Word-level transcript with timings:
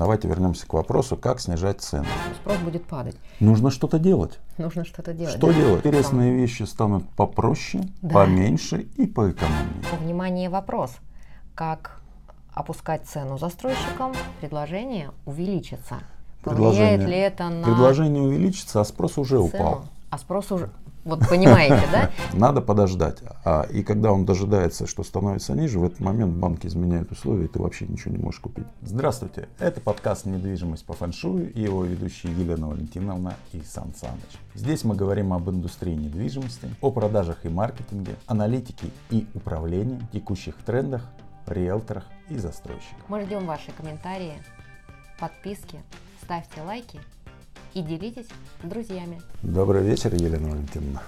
давайте 0.00 0.28
вернемся 0.28 0.66
к 0.66 0.72
вопросу, 0.72 1.14
как 1.18 1.40
снижать 1.40 1.82
цены. 1.82 2.06
Спрос 2.40 2.56
будет 2.58 2.86
падать. 2.86 3.16
Нужно 3.38 3.70
что-то 3.70 3.98
делать. 3.98 4.38
Нужно 4.56 4.86
что-то 4.86 5.12
делать. 5.12 5.36
Что 5.36 5.52
делать? 5.52 5.84
Интересные 5.84 6.34
вещи 6.34 6.62
станут 6.62 7.06
попроще, 7.10 7.84
Да. 8.00 8.14
поменьше 8.14 8.86
и 8.96 9.06
поэкономнее. 9.06 9.84
Внимание, 10.00 10.48
вопрос. 10.48 10.92
Как 11.54 12.00
опускать 12.54 13.04
цену 13.06 13.36
застройщикам, 13.36 14.14
предложение 14.40 15.10
увеличится. 15.26 15.96
Повлияет 16.42 17.02
ли 17.02 17.16
это 17.18 17.50
на 17.50 17.62
Предложение 17.64 18.22
увеличится, 18.22 18.80
а 18.80 18.84
спрос 18.86 19.18
уже 19.18 19.36
цену? 19.36 19.44
упал. 19.44 19.84
А 20.08 20.16
спрос 20.16 20.50
уже... 20.50 20.70
Вот 21.04 21.26
понимаете, 21.28 21.82
да? 21.90 22.10
Надо 22.32 22.60
подождать. 22.60 23.18
А, 23.44 23.62
и 23.62 23.82
когда 23.82 24.12
он 24.12 24.26
дожидается, 24.26 24.86
что 24.86 25.02
становится 25.02 25.54
ниже, 25.54 25.78
в 25.78 25.84
этот 25.84 26.00
момент 26.00 26.34
банк 26.34 26.64
изменяет 26.64 27.10
условия, 27.10 27.46
и 27.46 27.48
ты 27.48 27.58
вообще 27.58 27.86
ничего 27.86 28.14
не 28.14 28.22
можешь 28.22 28.40
купить. 28.40 28.66
Здравствуйте. 28.82 29.48
Это 29.58 29.80
подкаст 29.80 30.26
«Недвижимость 30.26 30.84
по 30.84 30.92
фэншую» 30.92 31.52
и 31.52 31.62
его 31.62 31.84
ведущие 31.84 32.32
Елена 32.32 32.68
Валентиновна 32.68 33.34
и 33.52 33.62
Сан 33.62 33.94
Саныч. 33.94 34.20
Здесь 34.54 34.84
мы 34.84 34.94
говорим 34.94 35.32
об 35.32 35.48
индустрии 35.48 35.94
недвижимости, 35.94 36.68
о 36.82 36.90
продажах 36.90 37.46
и 37.46 37.48
маркетинге, 37.48 38.16
аналитике 38.26 38.88
и 39.10 39.26
управлении, 39.34 40.00
текущих 40.12 40.54
трендах, 40.66 41.02
риэлторах 41.46 42.04
и 42.28 42.36
застройщиках. 42.36 43.08
Мы 43.08 43.22
ждем 43.22 43.46
ваши 43.46 43.72
комментарии, 43.72 44.34
подписки, 45.18 45.80
ставьте 46.22 46.60
лайки 46.62 47.00
и 47.74 47.82
делитесь 47.82 48.26
с 48.62 48.66
друзьями. 48.66 49.20
Добрый 49.42 49.82
вечер, 49.82 50.14
Елена 50.14 50.48
Валентиновна. 50.50 51.02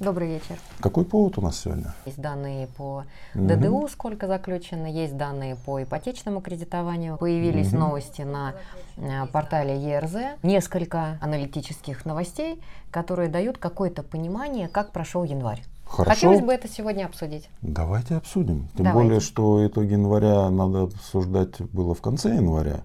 Добрый 0.00 0.28
вечер. 0.28 0.56
Какой 0.80 1.04
повод 1.04 1.36
у 1.36 1.42
нас 1.42 1.60
сегодня? 1.60 1.94
Есть 2.06 2.18
данные 2.18 2.68
по. 2.68 3.04
ДДУ, 3.34 3.86
сколько 3.92 4.26
заключено, 4.26 4.86
есть 4.86 5.14
данные 5.18 5.56
по 5.56 5.82
ипотечному 5.82 6.40
кредитованию. 6.40 7.18
Появились 7.18 7.70
Мгм. 7.72 7.80
новости 7.80 8.22
на 8.22 8.54
э, 8.96 9.26
портале 9.26 9.76
ЕРЗ, 9.78 10.38
несколько 10.42 11.18
аналитических 11.20 12.06
новостей, 12.06 12.62
которые 12.90 13.28
дают 13.28 13.58
какое-то 13.58 14.02
понимание, 14.02 14.68
как 14.68 14.90
прошел 14.92 15.22
январь. 15.24 15.62
Хорошо. 15.84 16.14
Хотелось 16.14 16.40
бы 16.40 16.52
это 16.54 16.66
сегодня 16.66 17.04
обсудить. 17.04 17.50
Давайте 17.60 18.14
обсудим. 18.16 18.68
Тем 18.76 18.86
Давайте. 18.86 18.92
более, 19.08 19.20
что 19.20 19.66
итоги 19.66 19.92
января 19.92 20.48
надо 20.48 20.84
обсуждать 20.84 21.60
было 21.72 21.94
в 21.94 22.00
конце 22.00 22.36
января. 22.36 22.80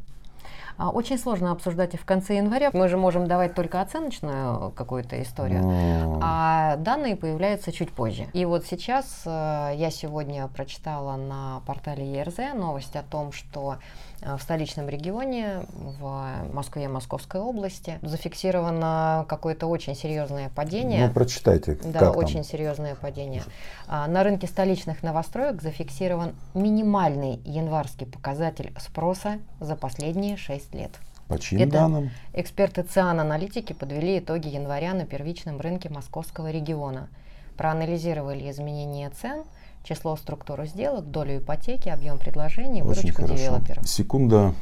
А, 0.77 0.89
Очень 0.89 1.17
сложно 1.17 1.51
обсуждать 1.51 1.93
и 1.93 1.97
в 1.97 2.05
конце 2.05 2.35
января. 2.37 2.69
Мы 2.73 2.87
же 2.89 2.97
можем 2.97 3.27
давать 3.27 3.53
только 3.53 3.81
оценочную 3.81 4.71
какую-то 4.71 5.21
историю. 5.21 5.61
Но- 5.63 6.19
А 6.21 6.75
данные 6.77 7.15
появляются 7.15 7.71
чуть 7.71 7.91
позже. 7.91 8.27
И 8.33 8.43
вот 8.45 8.65
сейчас 8.65 9.21
э, 9.25 9.71
я 9.75 9.89
сегодня 9.89 10.47
прочитала 10.47 11.15
на 11.15 11.61
портале 11.65 12.05
ЕРЗ 12.13 12.53
новость 12.55 12.95
о 12.97 13.03
том, 13.03 13.31
что 13.31 13.77
э, 14.21 14.35
в 14.37 14.41
столичном 14.41 14.89
регионе, 14.89 15.61
в 15.99 16.53
Москве, 16.53 16.89
Московской 16.89 17.39
области, 17.39 17.97
зафиксировано 18.01 19.25
какое-то 19.29 19.67
очень 19.67 19.95
серьезное 19.95 20.49
падение. 20.49 21.07
Ну, 21.07 21.13
прочитайте, 21.13 21.79
Да, 21.83 21.99
как 21.99 22.17
очень 22.17 22.35
там. 22.35 22.43
серьезное 22.43 22.95
падение. 22.95 23.43
А, 23.87 24.07
На 24.07 24.23
рынке 24.23 24.47
столичных 24.47 25.03
новостроек 25.03 25.61
зафиксирован 25.61 26.35
минимальный 26.53 27.39
январский 27.45 28.05
показатель 28.07 28.73
спроса 28.79 29.39
за 29.59 29.75
последние 29.75 30.35
6 30.37 30.64
лет. 30.73 30.91
По 31.27 31.39
чьим 31.39 31.61
это- 31.61 31.71
данным? 31.71 32.09
Эксперты 32.33 32.83
ЦИАН 32.83 33.19
аналитики 33.19 33.73
подвели 33.73 34.19
итоги 34.19 34.47
января 34.47 34.93
на 34.93 35.05
первичном 35.05 35.59
рынке 35.59 35.89
московского 35.89 36.51
региона. 36.51 37.09
Проанализировали 37.57 38.49
изменения 38.51 39.09
цен, 39.09 39.43
число 39.83 40.15
структуры 40.17 40.67
сделок, 40.67 41.09
долю 41.09 41.37
ипотеки, 41.39 41.89
объем 41.89 42.19
предложений, 42.19 42.81
Очень 42.83 43.01
выручку 43.01 43.21
хорошо. 43.23 43.35
девелоперов. 43.35 43.87
Секунда 43.87 44.53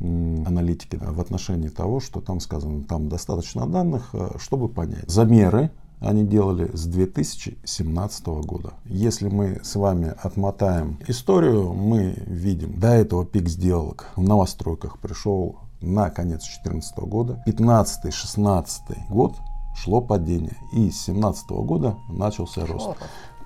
аналитики 0.00 0.96
в 0.96 1.20
отношении 1.20 1.68
того, 1.68 2.00
что 2.00 2.20
там 2.20 2.40
сказано, 2.40 2.82
там 2.84 3.08
достаточно 3.08 3.66
данных, 3.66 4.10
э, 4.14 4.30
чтобы 4.40 4.68
понять. 4.68 5.08
Замеры 5.08 5.70
они 6.02 6.24
делали 6.24 6.70
с 6.74 6.86
2017 6.86 8.26
года. 8.26 8.74
Если 8.84 9.28
мы 9.28 9.60
с 9.62 9.76
вами 9.76 10.14
отмотаем 10.22 10.98
историю, 11.06 11.72
мы 11.72 12.14
видим, 12.26 12.78
до 12.78 12.88
этого 12.88 13.24
пик 13.24 13.48
сделок 13.48 14.06
в 14.16 14.22
новостройках 14.22 14.98
пришел 14.98 15.60
на 15.80 16.10
конец 16.10 16.42
2014 16.42 16.98
года. 16.98 17.42
15-16 17.46 18.70
год 19.10 19.36
шло 19.76 20.00
падение. 20.00 20.56
И 20.72 20.90
с 20.90 21.06
2017 21.06 21.50
года 21.50 21.96
начался 22.08 22.66
рост. 22.66 22.90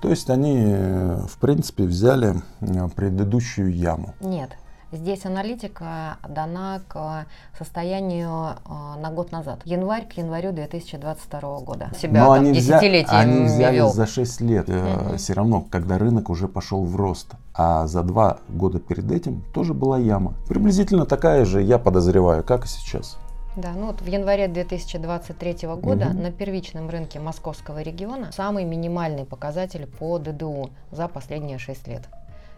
То 0.01 0.09
есть 0.09 0.29
они, 0.29 0.57
э, 0.59 1.25
в 1.27 1.37
принципе, 1.39 1.83
взяли 1.83 2.35
э, 2.59 2.89
предыдущую 2.95 3.73
яму. 3.73 4.13
Нет. 4.21 4.51
Здесь 4.93 5.25
аналитика 5.25 6.17
дана 6.27 6.79
к 6.87 7.25
состоянию 7.57 8.55
э, 8.65 8.99
на 9.01 9.11
год 9.11 9.33
назад. 9.33 9.59
Январь 9.65 10.07
к 10.07 10.13
январю 10.13 10.53
2022 10.53 11.59
года. 11.59 11.91
Себя 11.99 12.21
Но 12.21 12.25
там 12.27 12.33
они, 12.35 12.51
взя- 12.51 12.55
десятилетиями 12.55 13.19
они 13.37 13.45
взяли 13.45 13.75
вел. 13.75 13.89
за 13.91 14.05
6 14.07 14.39
лет, 14.41 14.67
Мгм. 14.69 15.17
все 15.17 15.33
равно, 15.33 15.65
когда 15.69 15.97
рынок 15.97 16.29
уже 16.29 16.47
пошел 16.47 16.85
в 16.85 16.95
рост. 16.95 17.31
А 17.53 17.85
за 17.87 18.01
два 18.03 18.37
года 18.47 18.79
перед 18.79 19.11
этим 19.11 19.43
тоже 19.53 19.73
была 19.73 19.97
яма. 19.97 20.33
Приблизительно 20.47 21.05
такая 21.05 21.43
же, 21.43 21.61
я 21.61 21.79
подозреваю, 21.79 22.43
как 22.45 22.63
и 22.63 22.67
сейчас. 22.69 23.17
Да, 23.57 23.71
ну 23.75 23.87
вот 23.87 24.01
в 24.01 24.05
январе 24.07 24.47
2023 24.47 25.67
года 25.75 26.05
Мгм. 26.05 26.21
на 26.23 26.31
первичном 26.31 26.89
рынке 26.89 27.19
московского 27.19 27.81
региона 27.81 28.29
самый 28.31 28.63
минимальный 28.63 29.25
показатель 29.25 29.85
по 29.85 30.17
ДДУ 30.17 30.69
за 30.91 31.09
последние 31.09 31.57
6 31.57 31.87
лет. 31.87 32.03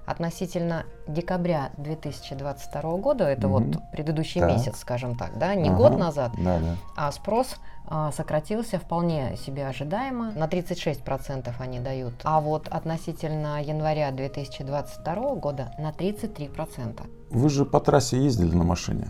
Относительно 0.10 0.86
декабря 1.08 1.70
2022 1.78 2.98
года, 2.98 3.26
это 3.26 3.48
Мгм. 3.48 3.72
вот 3.74 3.92
предыдущий 3.92 4.42
Так. 4.42 4.50
месяц, 4.50 4.80
скажем 4.80 5.16
так, 5.16 5.38
да, 5.38 5.54
не 5.54 5.70
Ага. 5.70 5.78
год 5.78 6.00
назад, 6.00 6.32
Да, 6.36 6.58
да. 6.60 6.76
а 6.96 7.12
спрос 7.12 7.58
а, 7.92 8.12
сократился 8.12 8.80
вполне 8.80 9.38
себе 9.38 9.68
ожидаемо. 9.68 10.32
На 10.32 10.48
36% 10.48 11.54
они 11.60 11.80
дают. 11.80 12.14
А 12.24 12.40
вот 12.42 12.68
относительно 12.70 13.62
января 13.62 14.12
2022 14.12 15.36
года 15.36 15.74
на 15.78 15.92
33%. 15.92 17.08
Вы 17.30 17.50
же 17.50 17.66
по 17.66 17.80
трассе 17.80 18.18
ездили 18.18 18.56
на 18.56 18.64
машине. 18.64 19.10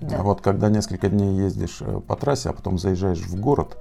Да. 0.00 0.18
А 0.20 0.22
вот 0.22 0.40
когда 0.40 0.68
несколько 0.68 1.08
дней 1.08 1.34
ездишь 1.36 1.78
э, 1.80 2.00
по 2.00 2.14
трассе, 2.14 2.50
а 2.50 2.52
потом 2.52 2.78
заезжаешь 2.78 3.20
в 3.20 3.40
город, 3.40 3.76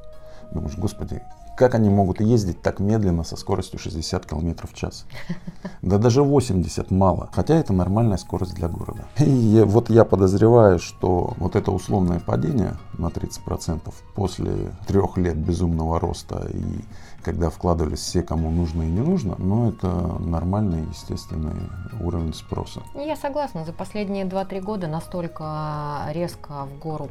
думаешь, 0.53 0.75
господи, 0.77 1.21
как 1.61 1.75
они 1.75 1.91
могут 1.91 2.19
ездить 2.21 2.59
так 2.63 2.79
медленно 2.79 3.23
со 3.23 3.35
скоростью 3.35 3.77
60 3.77 4.25
км 4.25 4.67
в 4.67 4.73
час? 4.73 5.05
Да 5.83 5.97
даже 5.97 6.23
80 6.23 6.91
мало. 6.91 7.29
Хотя 7.33 7.55
это 7.55 7.73
нормальная 7.73 8.17
скорость 8.17 8.55
для 8.55 8.67
города. 8.67 9.05
И 9.19 9.63
вот 9.65 9.89
я 9.89 10.05
подозреваю, 10.05 10.79
что 10.79 11.33
вот 11.37 11.55
это 11.55 11.71
условное 11.71 12.19
падение 12.19 12.77
на 12.97 13.07
30% 13.07 13.93
после 14.15 14.73
трех 14.87 15.17
лет 15.17 15.37
безумного 15.37 15.99
роста 15.99 16.47
и 16.51 16.83
когда 17.23 17.49
вкладывались 17.51 17.99
все, 17.99 18.23
кому 18.23 18.49
нужно 18.49 18.81
и 18.81 18.89
не 18.89 19.01
нужно, 19.01 19.35
но 19.37 19.69
это 19.69 19.87
нормальный, 20.19 20.87
естественный 20.87 21.69
уровень 21.99 22.33
спроса. 22.33 22.81
Ну, 22.95 23.05
Я 23.05 23.15
согласна, 23.15 23.65
за 23.65 23.73
последние 23.73 24.25
2-3 24.25 24.61
года 24.61 24.87
настолько 24.87 26.07
резко 26.11 26.65
в 26.65 26.79
гору 26.79 27.09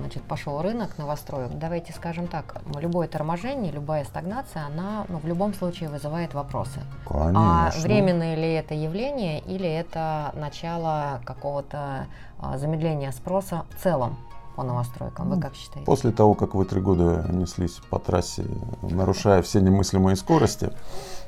значит, 0.00 0.22
пошел 0.22 0.60
рынок 0.62 0.98
новостроек. 0.98 1.52
Давайте 1.52 1.92
скажем 1.92 2.26
так, 2.26 2.60
любое 2.78 3.08
торможение, 3.08 3.72
любая 3.72 4.04
стагнация, 4.04 4.66
она 4.66 5.04
ну, 5.08 5.18
в 5.18 5.26
любом 5.26 5.54
случае 5.54 5.88
вызывает 5.88 6.34
вопросы. 6.34 6.80
А 7.06 7.68
Конечно. 7.68 7.82
временное 7.82 8.36
ли 8.36 8.52
это 8.52 8.74
явление 8.74 9.40
или 9.40 9.68
это 9.68 10.32
начало 10.34 11.20
какого-то 11.24 12.06
а, 12.38 12.58
замедления 12.58 13.10
спроса 13.12 13.64
в 13.76 13.82
целом 13.82 14.16
по 14.54 14.62
новостройкам? 14.62 15.28
Вы 15.28 15.36
Ну, 15.36 15.42
как 15.42 15.54
считаете? 15.54 15.86
После 15.86 16.10
того, 16.12 16.34
как 16.34 16.54
вы 16.54 16.64
три 16.64 16.80
года 16.80 17.26
неслись 17.30 17.80
по 17.90 17.98
трассе, 17.98 18.44
нарушая 18.82 19.42
все 19.42 19.60
немыслимые 19.60 20.16
скорости, 20.16 20.70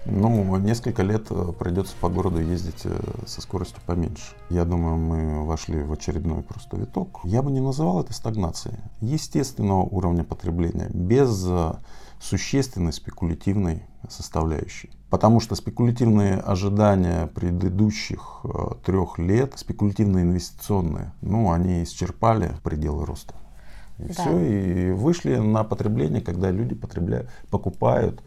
ну, 0.07 0.57
несколько 0.57 1.03
лет 1.03 1.27
э, 1.31 1.53
придется 1.59 1.95
по 2.01 2.09
городу 2.09 2.41
ездить 2.41 2.83
э, 2.85 3.01
со 3.27 3.41
скоростью 3.41 3.79
поменьше. 3.87 4.35
Я 4.51 4.65
думаю, 4.65 4.97
мы 4.97 5.47
вошли 5.47 5.83
в 5.83 5.93
очередной 5.93 6.43
просто 6.43 6.77
виток. 6.77 7.21
Я 7.25 7.43
бы 7.43 7.51
не 7.51 7.61
называл 7.61 8.01
это 8.01 8.13
стагнацией. 8.13 8.77
Естественного 9.01 9.83
уровня 9.83 10.23
потребления, 10.25 10.91
без 10.93 11.47
э, 11.49 11.73
существенной 12.21 12.93
спекулятивной 12.93 13.87
составляющей. 14.09 14.91
Потому 15.11 15.41
что 15.41 15.55
спекулятивные 15.55 16.39
ожидания 16.39 17.27
предыдущих 17.29 18.41
э, 18.45 18.49
трех 18.85 19.19
лет, 19.19 19.59
спекулятивные 19.59 20.25
инвестиционные, 20.25 21.13
ну, 21.21 21.53
они 21.53 21.85
исчерпали 21.85 22.53
пределы 22.63 23.07
роста. 23.07 23.35
И 23.99 24.05
Да. 24.05 24.13
все, 24.13 24.39
и 24.39 24.91
вышли 24.93 25.37
на 25.37 25.63
потребление, 25.63 26.21
когда 26.21 26.51
люди 26.51 26.75
потребляют, 26.75 27.31
покупают 27.51 28.21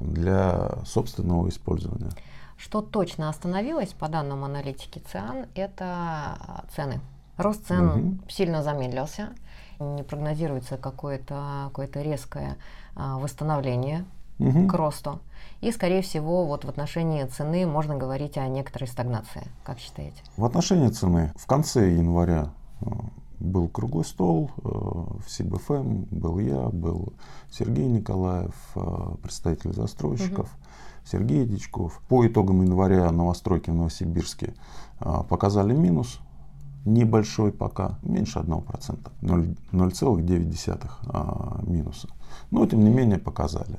для 0.00 0.70
собственного 0.84 1.48
использования. 1.48 2.10
Что 2.56 2.82
точно 2.82 3.28
остановилось, 3.28 3.92
по 3.92 4.08
данным 4.08 4.44
аналитики 4.44 5.00
ЦИАН, 5.10 5.46
это 5.54 5.84
а, 5.84 6.64
цены. 6.74 7.00
Рост 7.36 7.66
цен 7.66 7.86
Мгм. 7.86 8.20
сильно 8.28 8.62
замедлился. 8.62 9.30
Не 9.80 10.02
прогнозируется 10.02 10.76
какое-то 10.76 11.70
какое 11.74 11.88
резкое 12.02 12.56
а, 12.96 13.18
восстановление 13.18 14.04
угу. 14.38 14.66
к 14.66 14.74
росту. 14.74 15.20
И, 15.60 15.72
скорее 15.72 16.02
всего, 16.02 16.46
вот 16.46 16.64
в 16.64 16.68
отношении 16.68 17.24
цены 17.24 17.66
можно 17.66 17.96
говорить 17.96 18.36
о 18.36 18.46
некоторой 18.48 18.88
стагнации. 18.88 19.46
Как 19.62 19.78
считаете? 19.78 20.22
В 20.36 20.44
отношении 20.44 20.88
цены 20.88 21.32
в 21.36 21.46
конце 21.46 21.92
января 21.92 22.50
э, 22.80 22.86
был 23.40 23.68
круглый 23.68 24.04
стол 24.04 24.50
э, 24.56 24.60
в 24.62 25.24
СИБФМ, 25.26 26.04
был 26.10 26.38
я, 26.38 26.68
был 26.68 27.14
Сергей 27.50 27.86
Николаев, 27.86 28.54
э, 28.76 29.14
представитель 29.22 29.72
застройщиков, 29.72 30.52
угу. 30.52 31.06
Сергей 31.06 31.46
Дичков. 31.46 32.00
По 32.08 32.26
итогам 32.26 32.62
января 32.62 33.10
новостройки 33.10 33.70
в 33.70 33.74
Новосибирске 33.74 34.54
показали 35.28 35.74
минус 35.74 36.20
небольшой 36.84 37.52
пока, 37.52 37.98
меньше 38.02 38.38
1%, 38.38 39.10
0,9 39.22 40.90
а, 41.06 41.60
минуса. 41.66 42.08
Но, 42.50 42.66
тем 42.66 42.84
не 42.84 42.90
менее, 42.90 43.18
показали. 43.18 43.78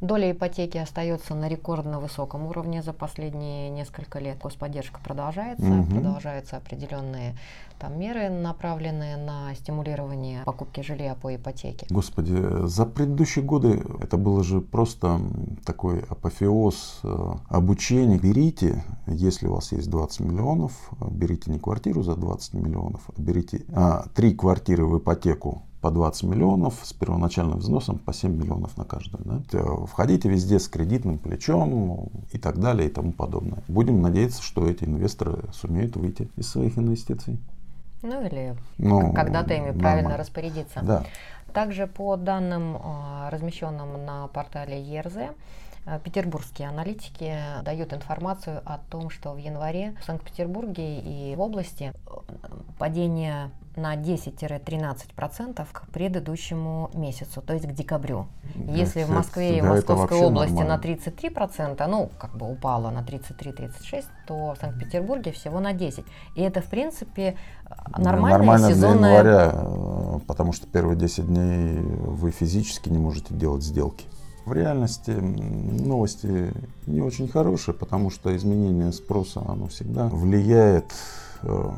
Доля 0.00 0.32
ипотеки 0.32 0.78
остается 0.78 1.34
на 1.34 1.48
рекордно 1.48 2.00
высоком 2.00 2.46
уровне 2.46 2.82
за 2.82 2.92
последние 2.92 3.70
несколько 3.70 4.18
лет. 4.18 4.38
Господдержка 4.42 5.00
продолжается, 5.02 5.66
угу. 5.66 5.90
продолжаются 5.90 6.56
определенные 6.56 7.34
там 7.78 7.98
меры, 7.98 8.30
направленные 8.30 9.16
на 9.16 9.54
стимулирование 9.54 10.44
покупки 10.44 10.80
жилья 10.80 11.14
по 11.14 11.34
ипотеке. 11.34 11.86
Господи, 11.90 12.66
за 12.66 12.86
предыдущие 12.86 13.44
годы 13.44 13.82
это 14.00 14.16
было 14.16 14.42
же 14.42 14.60
просто 14.60 15.20
такой 15.64 16.00
апофеоз 16.00 17.00
э, 17.02 17.32
обучения. 17.48 18.18
Берите, 18.18 18.82
если 19.06 19.46
у 19.46 19.54
вас 19.54 19.72
есть 19.72 19.90
20 19.90 20.20
миллионов, 20.20 20.90
берите 21.10 21.50
не 21.50 21.58
квартиру 21.58 22.02
за 22.02 22.16
20 22.16 22.54
миллионов, 22.54 23.02
а 23.14 23.20
берите 23.20 23.64
а, 23.74 24.06
три 24.14 24.34
квартиры 24.34 24.86
в 24.86 24.98
ипотеку 24.98 25.65
по 25.80 25.90
20 25.90 26.24
миллионов 26.24 26.80
с 26.82 26.92
первоначальным 26.92 27.58
взносом 27.58 27.98
по 27.98 28.12
7 28.12 28.34
миллионов 28.36 28.76
на 28.76 28.84
каждую. 28.84 29.24
Да? 29.24 29.86
Входите 29.86 30.28
везде 30.28 30.58
с 30.58 30.68
кредитным 30.68 31.18
плечом 31.18 32.08
и 32.32 32.38
так 32.38 32.58
далее 32.58 32.88
и 32.88 32.92
тому 32.92 33.12
подобное. 33.12 33.62
Будем 33.68 34.02
надеяться, 34.02 34.42
что 34.42 34.66
эти 34.66 34.84
инвесторы 34.84 35.44
сумеют 35.52 35.96
выйти 35.96 36.28
из 36.36 36.48
своих 36.48 36.78
инвестиций. 36.78 37.38
Ну 38.02 38.24
или 38.24 38.56
ну, 38.78 39.12
когда-то 39.12 39.54
ими 39.54 39.66
нормально. 39.66 39.80
правильно 39.80 40.16
распорядиться. 40.16 40.80
Да. 40.82 41.04
Также 41.52 41.86
по 41.86 42.16
данным, 42.16 42.76
а, 42.82 43.30
размещенным 43.30 44.04
на 44.04 44.28
портале 44.28 44.80
ЕРЗ, 44.80 45.16
Петербургские 46.02 46.68
аналитики 46.68 47.32
дают 47.62 47.92
информацию 47.92 48.60
о 48.64 48.78
том, 48.90 49.08
что 49.08 49.32
в 49.32 49.38
январе 49.38 49.94
в 50.00 50.04
Санкт-Петербурге 50.04 50.98
и 50.98 51.36
в 51.36 51.40
области 51.40 51.92
э, 51.94 52.10
падение 52.76 53.50
на 53.76 53.94
10-13% 53.94 55.66
к 55.70 55.86
предыдущему 55.92 56.90
месяцу, 56.94 57.42
то 57.42 57.52
есть 57.52 57.68
к 57.68 57.72
декабрю. 57.72 58.26
Да, 58.54 58.72
Если 58.72 59.04
в 59.04 59.10
Москве 59.10 59.58
и 59.58 59.62
Московской 59.62 60.18
области 60.18 60.54
нормально. 60.54 60.78
на 60.78 60.82
33%, 60.82 61.86
ну, 61.86 62.10
как 62.18 62.36
бы 62.36 62.50
упало 62.50 62.90
на 62.90 63.00
33-36%, 63.00 64.04
то 64.26 64.54
в 64.54 64.58
Санкт-Петербурге 64.58 65.30
всего 65.32 65.60
на 65.60 65.72
10%. 65.72 66.04
И 66.34 66.40
это, 66.42 66.62
в 66.62 66.66
принципе, 66.66 67.36
нормальная 67.96 68.38
Нормально 68.38 68.70
сезонная... 68.70 69.22
для 69.22 69.30
января, 69.30 69.52
э, 69.54 70.18
потому 70.26 70.52
что 70.52 70.66
первые 70.66 70.96
10 70.96 71.26
дней 71.26 71.78
вы 71.78 72.30
физически 72.30 72.88
не 72.88 72.98
можете 72.98 73.34
делать 73.34 73.62
сделки. 73.62 74.06
В 74.46 74.52
реальности 74.52 75.10
новости 75.10 76.52
не 76.86 77.00
очень 77.00 77.26
хорошие, 77.26 77.74
потому 77.74 78.10
что 78.10 78.34
изменение 78.36 78.92
спроса, 78.92 79.42
оно 79.44 79.66
всегда 79.66 80.06
влияет 80.06 80.84
э, 81.42 81.70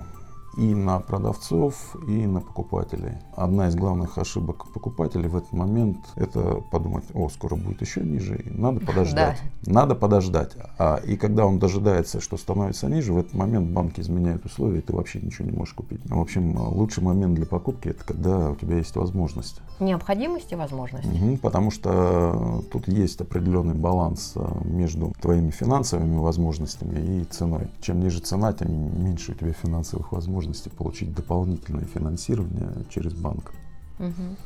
и 0.59 0.75
на 0.75 0.99
продавцов, 0.99 1.97
и 2.09 2.27
на 2.27 2.41
покупателей. 2.41 3.13
Одна 3.37 3.69
из 3.69 3.77
главных 3.77 4.19
ошибок 4.19 4.67
покупателей 4.73 5.29
в 5.29 5.37
этот 5.37 5.53
момент 5.53 5.99
это 6.17 6.61
подумать, 6.73 7.05
о, 7.15 7.29
скоро 7.29 7.55
будет 7.55 7.81
еще 7.81 8.01
ниже, 8.01 8.37
и 8.39 8.51
надо 8.51 8.81
подождать. 8.87 9.41
Да. 9.63 9.73
Надо 9.73 9.95
подождать. 9.95 10.57
А, 10.77 10.97
и 10.97 11.17
когда 11.17 11.47
он 11.47 11.61
дожидается, 11.61 12.21
что 12.21 12.37
становится 12.37 12.89
ниже, 12.89 13.13
в 13.13 13.19
этот 13.19 13.35
момент 13.35 13.71
банки 13.71 14.01
изменяют 14.01 14.45
условия, 14.47 14.81
и 14.81 14.83
ты 14.83 14.93
вообще 14.93 15.21
ничего 15.21 15.49
не 15.49 15.57
можешь 15.57 15.75
купить. 15.75 16.01
В 16.05 16.21
общем, 16.21 16.57
лучший 16.57 17.05
момент 17.05 17.35
для 17.35 17.47
покупки 17.47 17.89
это 17.89 18.05
когда 18.05 18.51
у 18.51 18.57
тебя 18.57 18.79
есть 18.79 18.97
возможность. 18.97 19.61
Необходимость 19.79 20.51
и 20.51 20.57
возможность. 20.57 21.07
Угу, 21.07 21.37
потому 21.37 21.71
что 21.71 22.65
тут 22.73 22.89
есть 22.89 23.21
определенный 23.21 23.75
баланс 23.75 24.33
э, 24.35 24.45
между 24.65 25.13
твоими 25.21 25.51
финансовыми 25.51 26.17
возможностями 26.17 27.21
и 27.21 27.25
ценой. 27.25 27.69
Чем 27.81 28.01
ниже 28.01 28.19
цена, 28.19 28.53
тем 28.53 29.05
меньше 29.05 29.33
у 29.33 29.35
тебя 29.37 29.53
финансовых 29.53 30.11
возможностей 30.11 30.48
возможности 30.49 30.69
получить 30.69 31.15
дополнительное 31.15 31.85
финансирование 31.85 32.71
через 32.91 33.13
банк. 33.13 33.53
Угу. 33.99 34.37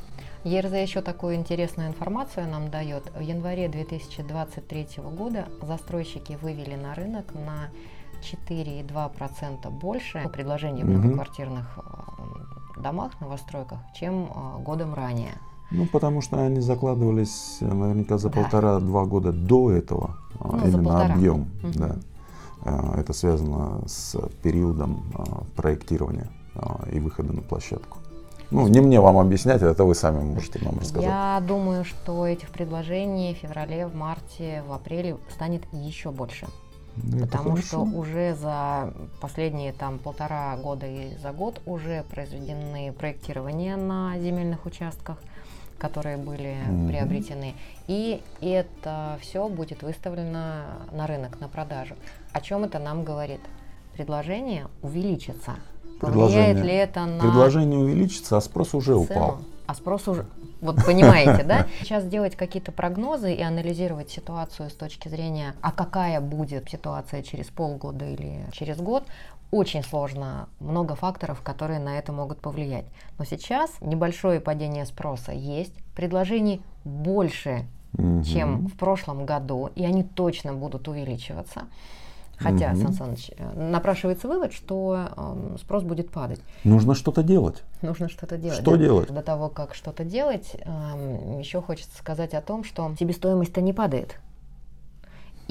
ЕРЗ 0.44 0.72
еще 0.72 1.02
такую 1.02 1.36
интересную 1.36 1.88
информацию 1.88 2.48
нам 2.48 2.70
дает. 2.70 3.12
В 3.16 3.20
январе 3.20 3.68
2023 3.68 4.88
года 5.16 5.46
застройщики 5.62 6.38
вывели 6.42 6.74
на 6.74 6.94
рынок 6.94 7.26
на 7.34 7.68
4,2% 8.48 9.70
больше 9.70 10.28
предложений 10.32 10.84
в 10.84 10.86
многоквартирных 10.86 11.78
э, 11.78 12.80
домах, 12.82 13.20
новостройках, 13.20 13.78
чем 13.94 14.24
э, 14.24 14.62
годом 14.62 14.94
ранее. 14.94 15.34
Ну, 15.70 15.86
потому 15.86 16.22
что 16.22 16.44
они 16.44 16.60
закладывались 16.60 17.58
наверняка 17.60 18.18
за 18.18 18.28
да. 18.28 18.42
полтора-два 18.42 19.04
года 19.04 19.32
до 19.32 19.70
этого, 19.70 20.16
а 20.38 20.56
ну, 20.56 20.68
именно 20.68 21.14
объем. 21.14 21.40
Угу. 21.62 21.72
Да. 21.74 21.96
Э, 22.64 23.00
это 23.00 23.12
связано 23.12 23.82
с 23.86 24.16
периодом 24.42 25.04
э, 25.14 25.22
проектирования 25.56 26.28
э, 26.54 26.90
и 26.92 27.00
выхода 27.00 27.32
на 27.32 27.42
площадку. 27.42 27.98
Ну, 28.50 28.68
не 28.68 28.80
мне 28.80 29.00
вам 29.00 29.16
объяснять, 29.16 29.62
это 29.62 29.84
вы 29.84 29.94
сами 29.94 30.22
можете 30.22 30.58
нам 30.62 30.78
рассказать. 30.78 31.08
Я 31.08 31.42
думаю, 31.46 31.84
что 31.84 32.26
этих 32.26 32.50
предложений 32.50 33.34
в 33.34 33.38
феврале, 33.38 33.86
в 33.86 33.94
марте, 33.94 34.62
в 34.68 34.72
апреле 34.72 35.16
станет 35.30 35.62
еще 35.72 36.10
больше. 36.10 36.46
Ну, 36.96 37.20
потому 37.20 37.56
что 37.56 37.78
уже 37.78 38.34
за 38.34 38.92
последние 39.22 39.72
там 39.72 39.98
полтора 39.98 40.54
года 40.58 40.86
и 40.86 41.16
за 41.16 41.32
год 41.32 41.62
уже 41.64 42.04
произведены 42.10 42.92
проектирования 42.92 43.76
на 43.76 44.18
земельных 44.18 44.66
участках 44.66 45.16
которые 45.82 46.16
были 46.16 46.54
mm-hmm. 46.54 46.88
приобретены. 46.88 47.54
И 47.88 48.22
это 48.40 49.18
все 49.20 49.48
будет 49.48 49.82
выставлено 49.82 50.62
на 50.92 51.06
рынок, 51.08 51.40
на 51.40 51.48
продажу. 51.48 51.96
О 52.32 52.40
чем 52.40 52.62
это 52.62 52.78
нам 52.78 53.02
говорит? 53.02 53.40
Предложение 53.92 54.68
увеличится. 54.80 55.56
Предложение, 56.00 56.54
Повлияет 56.54 56.64
ли 56.64 56.74
это 56.74 57.04
на... 57.04 57.20
Предложение 57.20 57.80
увеличится, 57.80 58.36
а 58.36 58.40
спрос 58.40 58.74
уже 58.74 58.92
цену? 58.92 59.00
упал. 59.02 59.38
А 59.66 59.74
спрос 59.74 60.06
уже... 60.06 60.24
Вот 60.60 60.76
понимаете, 60.84 61.42
да? 61.42 61.66
Сейчас 61.80 62.04
делать 62.04 62.36
какие-то 62.36 62.70
прогнозы 62.70 63.34
и 63.34 63.42
анализировать 63.42 64.10
ситуацию 64.10 64.70
с 64.70 64.74
точки 64.74 65.08
зрения, 65.08 65.56
а 65.60 65.72
какая 65.72 66.20
будет 66.20 66.70
ситуация 66.70 67.22
через 67.22 67.46
полгода 67.46 68.04
или 68.04 68.46
через 68.52 68.76
год, 68.76 69.02
очень 69.52 69.84
сложно, 69.84 70.48
много 70.60 70.96
факторов, 70.96 71.42
которые 71.42 71.78
на 71.78 71.98
это 71.98 72.10
могут 72.10 72.40
повлиять. 72.40 72.86
Но 73.18 73.24
сейчас 73.24 73.70
небольшое 73.82 74.40
падение 74.40 74.86
спроса 74.86 75.32
есть, 75.32 75.74
предложений 75.94 76.62
больше, 76.84 77.66
угу. 77.96 78.24
чем 78.24 78.66
в 78.66 78.76
прошлом 78.76 79.26
году, 79.26 79.70
и 79.76 79.84
они 79.84 80.02
точно 80.02 80.54
будут 80.54 80.88
увеличиваться. 80.88 81.66
Хотя, 82.38 82.72
угу. 82.72 82.80
Сан 82.80 82.92
Саныч, 82.94 83.30
э, 83.36 83.68
напрашивается 83.70 84.26
вывод, 84.26 84.54
что 84.54 85.08
э, 85.14 85.56
спрос 85.60 85.84
будет 85.84 86.10
падать. 86.10 86.40
Нужно 86.64 86.94
что-то 86.94 87.22
делать. 87.22 87.62
Нужно 87.82 88.08
что-то 88.08 88.38
делать. 88.38 88.58
Что 88.58 88.72
да? 88.72 88.78
делать? 88.78 89.12
До 89.12 89.22
того, 89.22 89.50
как 89.50 89.74
что-то 89.74 90.02
делать, 90.02 90.56
э, 90.56 91.38
еще 91.38 91.60
хочется 91.60 91.96
сказать 91.98 92.32
о 92.32 92.40
том, 92.40 92.64
что 92.64 92.90
себестоимость-то 92.98 93.60
не 93.60 93.74
падает. 93.74 94.18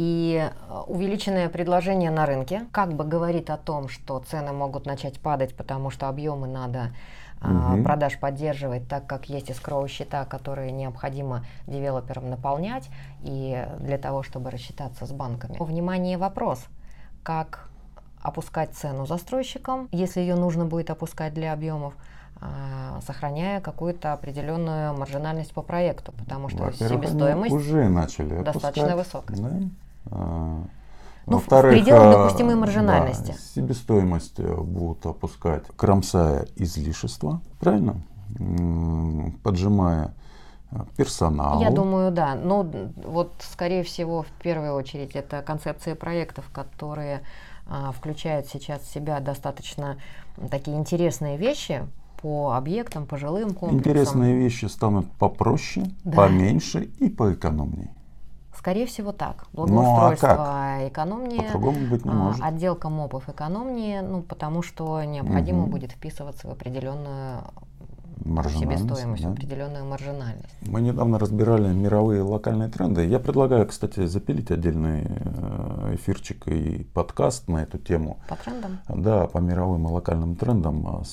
И 0.01 0.50
э, 0.50 0.81
увеличенное 0.88 1.48
предложение 1.48 2.10
на 2.10 2.25
рынке 2.25 2.65
как 2.72 2.93
бы 2.93 3.03
говорит 3.03 3.51
о 3.51 3.58
том, 3.58 3.88
что 3.88 4.17
цены 4.20 4.51
могут 4.51 4.88
начать 4.88 5.20
падать, 5.20 5.55
потому 5.55 5.91
что 5.91 6.10
объемы 6.10 6.48
надо 6.48 6.89
угу. 7.39 7.84
продаж 7.84 8.17
поддерживать, 8.20 8.88
так 8.88 9.05
как 9.05 9.29
есть 9.29 9.51
искровые 9.51 9.89
счета, 9.89 10.25
которые 10.25 10.72
необходимо 10.72 11.46
девелоперам 11.67 12.31
наполнять, 12.31 12.89
и 13.22 13.63
для 13.79 14.00
того, 14.00 14.24
чтобы 14.24 14.50
рассчитаться 14.50 15.05
с 15.05 15.12
банками. 15.12 15.58
Внимание, 15.60 16.17
вопрос, 16.17 16.65
как 17.22 17.70
опускать 18.24 18.74
цену 18.74 19.05
застройщикам, 19.05 19.88
если 19.91 20.22
ее 20.22 20.36
нужно 20.36 20.65
будет 20.65 20.89
опускать 20.89 21.36
для 21.36 21.53
объемов, 21.53 21.93
а, 22.39 23.00
сохраняя 23.05 23.62
какую-то 23.62 24.13
определенную 24.13 24.98
маржинальность 24.98 25.53
по 25.53 25.62
проекту, 25.62 26.12
потому 26.13 26.50
что 26.50 26.72
себестоимость 26.72 27.53
уже 27.53 27.88
начали 27.88 28.41
достаточно 28.41 28.96
высокая. 28.96 29.38
Да? 29.38 29.51
А, 30.12 30.63
ну, 31.25 31.39
в 31.39 31.46
пределах 31.46 32.15
а, 32.15 32.24
допустимой 32.24 32.56
маржинальности. 32.56 33.32
Да, 33.32 33.38
себестоимость 33.56 34.39
э, 34.39 34.56
будут 34.56 35.06
опускать, 35.06 35.65
кромсая 35.75 36.48
излишества, 36.56 37.41
правильно? 37.60 38.01
Поджимая 39.44 40.13
э, 40.72 40.77
персонал. 40.98 41.62
Я 41.62 41.70
думаю, 41.70 42.12
да. 42.12 42.36
Но 42.36 42.70
вот, 43.06 43.34
скорее 43.39 43.84
всего, 43.84 44.24
в 44.24 44.32
первую 44.44 44.74
очередь, 44.74 45.15
это 45.15 45.41
концепция 45.41 45.96
проектов, 45.96 46.46
которые 46.51 47.22
а, 47.68 47.91
включают 47.91 48.48
сейчас 48.48 48.82
в 48.82 48.91
себя 48.91 49.20
достаточно 49.20 49.98
такие 50.50 50.77
интересные 50.77 51.38
вещи, 51.38 51.88
по 52.22 52.51
объектам, 52.51 53.08
по 53.08 53.18
жилым 53.18 53.53
комплексам. 53.53 53.80
Интересные 53.80 54.36
вещи 54.36 54.65
станут 54.65 55.12
попроще, 55.13 55.88
да. 56.03 56.18
поменьше 56.18 56.84
и 57.00 57.10
поэкономнее. 57.10 57.96
Скорее 58.62 58.86
всего 58.86 59.12
так. 59.12 59.46
Ну, 59.53 59.63
а 59.63 59.65
Благоустройство 59.65 60.27
как? 60.27 60.89
экономнее, 60.91 61.41
По-другому 61.48 61.88
быть 61.88 62.06
не 62.06 62.12
а, 62.12 62.13
может. 62.13 62.44
отделка 62.44 62.89
мопов 62.89 63.27
экономнее, 63.27 64.03
ну, 64.03 64.22
потому 64.22 64.62
что 64.62 65.03
необходимо 65.03 65.63
Мгм. 65.63 65.72
будет 65.72 65.91
вписываться 65.94 66.48
в 66.48 66.51
определенную 66.51 67.41
себестоимость, 68.24 69.24
да. 69.24 69.32
определенную 69.32 69.86
маржинальность. 69.86 70.53
Мы 70.62 70.82
недавно 70.82 71.18
разбирали 71.18 71.74
мировые 71.74 72.22
локальные 72.22 72.70
тренды. 72.70 73.08
Я 73.08 73.18
предлагаю, 73.18 73.65
кстати, 73.65 74.06
запилить 74.06 74.51
отдельный 74.51 75.08
э, 75.08 75.96
эфирчик 75.96 76.48
и 76.48 76.84
подкаст 76.94 77.48
на 77.48 77.63
эту 77.63 77.80
тему. 77.80 78.20
По 78.30 78.36
трендам? 78.36 78.80
Да, 78.88 79.25
по 79.25 79.39
мировым 79.39 79.88
и 79.88 79.91
локальным 79.91 80.36
трендам 80.36 80.86
а, 80.86 81.03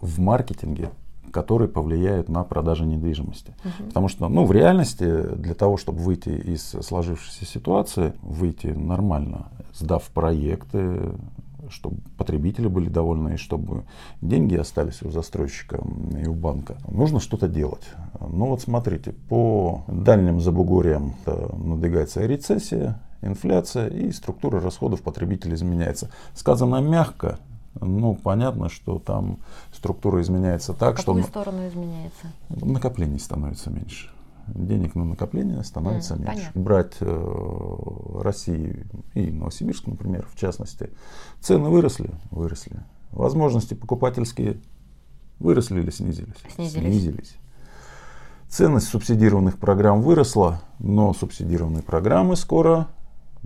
в 0.00 0.18
маркетинге, 0.18 0.90
которые 1.36 1.68
повлияют 1.68 2.30
на 2.30 2.44
продажи 2.44 2.86
недвижимости. 2.86 3.52
Мгм. 3.62 3.88
Потому 3.88 4.08
что, 4.08 4.26
ну, 4.26 4.46
в 4.46 4.52
реальности, 4.52 5.04
для 5.36 5.52
того, 5.52 5.76
чтобы 5.76 5.98
выйти 5.98 6.30
из 6.30 6.62
сложившейся 6.62 7.44
ситуации, 7.44 8.14
выйти 8.22 8.68
нормально, 8.68 9.48
сдав 9.74 10.02
проекты, 10.04 11.12
чтобы 11.68 11.98
потребители 12.16 12.68
были 12.68 12.88
довольны, 12.88 13.34
и 13.34 13.36
чтобы 13.36 13.84
деньги 14.22 14.56
остались 14.56 15.02
у 15.02 15.10
застройщика 15.10 15.78
и 16.18 16.26
у 16.26 16.32
банка, 16.32 16.78
нужно 16.88 17.20
что-то 17.20 17.48
делать. 17.48 17.84
Ну 18.18 18.46
вот 18.46 18.62
смотрите, 18.62 19.12
по 19.12 19.84
дальним 19.88 20.40
забугорьям 20.40 21.16
э, 21.26 21.48
надвигается 21.54 22.24
рецессия, 22.24 22.98
инфляция 23.20 23.88
и 23.88 24.10
структура 24.10 24.58
расходов 24.58 25.02
потребителей 25.02 25.54
изменяется. 25.54 26.08
Сказано 26.34 26.80
мягко, 26.80 27.38
ну 27.80 28.14
понятно, 28.14 28.68
что 28.68 28.98
там 28.98 29.38
структура 29.72 30.20
изменяется 30.22 30.72
В 30.72 30.76
так, 30.78 30.98
что 30.98 31.12
какую 31.14 31.24
сторону 31.24 31.66
изменяется? 31.68 32.26
накоплений 32.48 33.18
становится 33.18 33.70
меньше. 33.70 34.10
Денег 34.48 34.94
на 34.94 35.04
накопление 35.04 35.62
становится 35.64 36.14
М, 36.14 36.20
меньше. 36.20 36.34
понятно. 36.36 36.62
Брать 36.62 36.96
э, 37.00 37.76
Россию 38.22 38.86
и 39.14 39.30
Новосибирск, 39.30 39.86
например, 39.88 40.26
в 40.32 40.38
частности, 40.38 40.90
цены 41.40 41.68
выросли, 41.68 42.10
выросли. 42.30 42.76
Возможности 43.10 43.74
покупательские 43.74 44.58
выросли 45.40 45.80
или 45.80 45.90
снизились? 45.90 46.36
Снизились. 46.56 47.34
Ценность 48.48 48.88
субсидированных 48.88 49.58
программ 49.58 50.00
выросла, 50.00 50.60
но 50.78 51.12
субсидированные 51.12 51.82
программы 51.82 52.36
скоро 52.36 52.86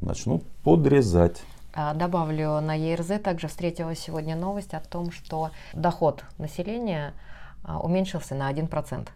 начнут 0.01 0.45
подрезать. 0.63 1.43
А, 1.73 1.95
Добавлю, 1.95 2.61
на 2.61 2.75
ЕРЗ 2.75 3.21
также 3.23 3.49
встретила 3.49 3.95
сегодня 3.95 4.37
новость 4.37 4.75
о 4.75 4.81
том, 4.81 5.13
что 5.13 5.51
доход 5.73 6.25
населения 6.39 7.15
а, 7.65 7.79
уменьшился 7.79 8.35
на 8.35 8.51
1%. 8.51 9.09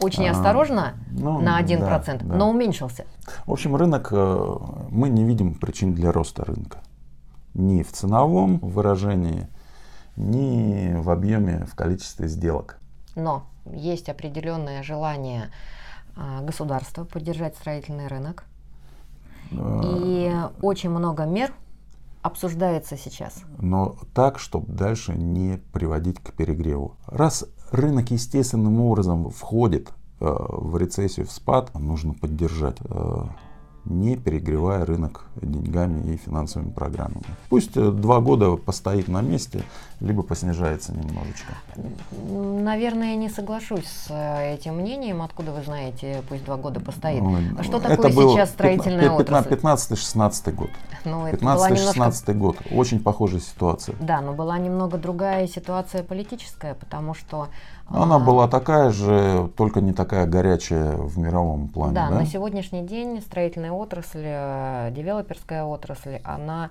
Очень 0.00 0.26
А, 0.28 0.32
осторожно, 0.32 0.94
ну, 1.10 1.40
на 1.40 1.60
да, 1.62 1.74
1%, 1.74 2.24
да. 2.24 2.34
но 2.34 2.50
уменьшился. 2.50 3.06
В 3.46 3.52
общем, 3.52 3.76
рынок, 3.76 4.08
э, 4.10 4.56
мы 4.90 5.08
не 5.08 5.24
видим 5.24 5.54
причин 5.54 5.94
для 5.94 6.12
роста 6.12 6.44
рынка. 6.44 6.80
Ни 7.54 7.82
в 7.82 7.92
ценовом 7.92 8.58
выражении, 8.58 9.48
ни 10.16 10.94
в 10.96 11.08
объеме, 11.08 11.64
в 11.64 11.74
количестве 11.74 12.28
сделок. 12.28 12.78
Но 13.14 13.46
есть 13.72 14.10
определенное 14.10 14.82
желание 14.82 15.50
а, 16.14 16.42
государства 16.42 17.04
поддержать 17.04 17.56
строительный 17.56 18.08
рынок. 18.08 18.44
Э, 19.52 19.80
И 19.84 20.34
очень 20.60 20.90
много 20.90 21.24
мер 21.24 21.52
обсуждается 22.26 22.96
сейчас. 22.96 23.42
Но 23.58 23.96
так, 24.14 24.38
чтобы 24.38 24.72
дальше 24.72 25.14
не 25.14 25.58
приводить 25.72 26.18
к 26.18 26.32
перегреву. 26.32 26.96
Раз 27.06 27.46
рынок 27.70 28.10
естественным 28.10 28.80
образом 28.80 29.30
входит 29.30 29.88
э, 30.20 30.26
в 30.26 30.76
рецессию, 30.76 31.26
в 31.26 31.30
спад, 31.30 31.72
нужно 31.74 32.14
поддержать, 32.14 32.78
э, 32.80 33.24
не 33.86 34.16
перегревая 34.16 34.84
рынок 34.84 35.24
деньгами 35.36 36.14
и 36.14 36.16
финансовыми 36.16 36.70
программами. 36.70 37.24
Пусть 37.48 37.76
э, 37.76 37.90
два 37.90 38.20
года 38.20 38.56
постоит 38.56 39.08
на 39.08 39.22
месте, 39.22 39.62
либо 40.00 40.22
поснижается 40.22 40.92
немножечко. 40.92 41.54
Наверное, 42.30 43.10
я 43.10 43.16
не 43.16 43.28
соглашусь 43.28 43.86
с 43.86 44.06
э, 44.10 44.54
этим 44.54 44.76
мнением. 44.76 45.22
Откуда 45.22 45.52
вы 45.52 45.62
знаете, 45.62 46.22
пусть 46.28 46.44
два 46.44 46.56
года 46.56 46.80
постоит? 46.80 47.22
Ну, 47.22 47.38
А 47.58 47.62
что 47.62 47.78
это 47.78 47.90
такое 47.90 48.12
был 48.12 48.34
сейчас 48.34 48.50
строительная 48.50 49.10
отрасль? 49.10 49.54
15-16 49.54 50.52
год. 50.52 50.70
Ну, 51.04 51.24
это 51.24 51.38
была 51.38 51.70
немножко 51.70 52.00
15-16 52.00 52.34
год. 52.34 52.56
Очень 52.72 53.00
похожая 53.00 53.40
ситуация. 53.40 53.94
Да, 54.00 54.20
но 54.20 54.32
была 54.32 54.58
немного 54.58 54.98
другая 54.98 55.46
ситуация 55.46 56.02
политическая, 56.02 56.74
потому 56.74 57.14
что... 57.14 57.48
Она 57.88 58.16
а, 58.16 58.18
была 58.18 58.48
такая 58.48 58.90
же, 58.90 59.50
только 59.56 59.80
не 59.80 59.92
такая 59.92 60.26
горячая 60.26 60.96
в 60.96 61.18
мировом 61.18 61.68
плане. 61.68 61.94
Да, 61.94 62.08
Да, 62.08 62.14
на 62.16 62.26
сегодняшний 62.26 62.82
день 62.82 63.20
строительная 63.20 63.72
отрасль, 63.72 64.22
э, 64.24 64.90
девелоперская 64.92 65.64
отрасль, 65.64 66.20
она 66.24 66.70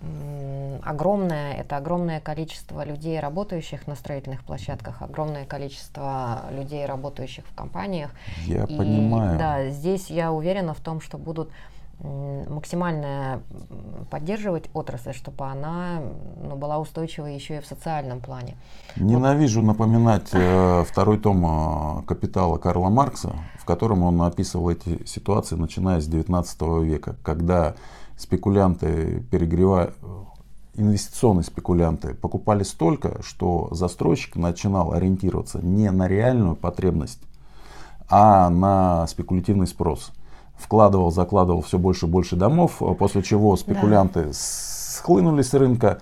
м, 0.00 0.80
огромная, 0.84 1.54
это 1.54 1.76
огромное 1.76 2.20
количество 2.20 2.84
людей, 2.84 3.18
работающих 3.18 3.86
на 3.86 3.94
строительных 3.96 4.44
площадках, 4.44 5.02
огромное 5.02 5.44
количество 5.44 6.42
людей, 6.52 6.86
работающих 6.86 7.44
в 7.46 7.54
компаниях. 7.54 8.10
Я 8.46 8.64
И, 8.64 8.76
понимаю. 8.76 9.38
Да, 9.38 9.68
здесь 9.70 10.08
я 10.10 10.32
уверена 10.32 10.74
в 10.74 10.80
том, 10.80 11.00
что 11.00 11.18
будут 11.18 11.50
максимально 12.00 13.42
поддерживать 14.10 14.70
отрасль, 14.72 15.12
чтобы 15.12 15.46
она 15.46 16.00
ну, 16.42 16.56
была 16.56 16.78
устойчивой 16.78 17.34
еще 17.34 17.56
и 17.56 17.60
в 17.60 17.66
социальном 17.66 18.20
плане. 18.20 18.56
Ненавижу 18.96 19.62
напоминать 19.62 20.28
э, 20.32 20.84
второй 20.84 21.18
том 21.18 21.44
э, 21.44 22.02
«Капитала» 22.06 22.56
Карла 22.58 22.88
Маркса, 22.88 23.34
в 23.58 23.64
котором 23.64 24.02
он 24.04 24.22
описывал 24.22 24.70
эти 24.70 25.04
ситуации, 25.06 25.56
начиная 25.56 26.00
с 26.00 26.06
19 26.06 26.60
века, 26.84 27.16
когда 27.22 27.74
спекулянты 28.16 29.24
перегревали, 29.30 29.92
инвестиционные 30.74 31.44
спекулянты 31.44 32.14
покупали 32.14 32.62
столько, 32.62 33.20
что 33.22 33.68
застройщик 33.72 34.36
начинал 34.36 34.92
ориентироваться 34.92 35.58
не 35.60 35.90
на 35.90 36.06
реальную 36.06 36.54
потребность, 36.54 37.20
а 38.08 38.48
на 38.48 39.06
спекулятивный 39.08 39.66
спрос. 39.66 40.12
Вкладывал, 40.58 41.10
закладывал 41.12 41.62
все 41.62 41.78
больше 41.78 42.06
и 42.06 42.08
больше 42.08 42.36
домов, 42.36 42.82
э, 42.82 42.94
после 42.94 43.22
чего 43.22 43.56
спекулянты 43.56 44.30
схлынули 44.32 45.42
с 45.42 45.54
рынка, 45.54 46.00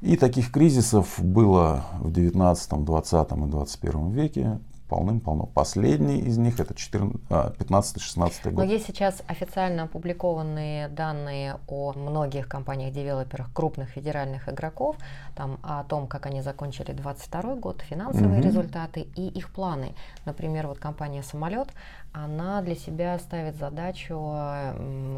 и 0.00 0.16
таких 0.16 0.52
кризисов 0.52 1.14
было 1.18 1.84
в 2.00 2.12
19, 2.12 2.84
20 2.84 3.32
и 3.32 3.46
21 3.46 4.10
веке 4.10 4.60
полным-полно. 4.94 5.46
Последний 5.46 6.20
из 6.20 6.38
них 6.38 6.60
это 6.60 6.72
15-16 6.72 8.30
Но 8.44 8.50
год. 8.52 8.64
есть 8.66 8.86
сейчас 8.86 9.22
официально 9.26 9.82
опубликованные 9.82 10.86
данные 10.88 11.56
о 11.66 11.92
многих 11.94 12.46
компаниях-девелоперах, 12.48 13.52
крупных 13.52 13.88
федеральных 13.88 14.48
игроков, 14.48 14.96
там, 15.34 15.58
о 15.62 15.82
том, 15.82 16.06
как 16.06 16.26
они 16.26 16.42
закончили 16.42 16.92
22 16.92 17.56
год, 17.56 17.82
финансовые 17.82 18.38
Мгм. 18.38 18.42
результаты 18.46 19.00
и 19.00 19.26
их 19.26 19.50
планы. 19.52 19.94
Например, 20.26 20.68
вот 20.68 20.78
компания 20.78 21.22
«Самолет», 21.24 21.68
она 22.12 22.62
для 22.62 22.76
себя 22.76 23.18
ставит 23.18 23.56
задачу 23.56 24.16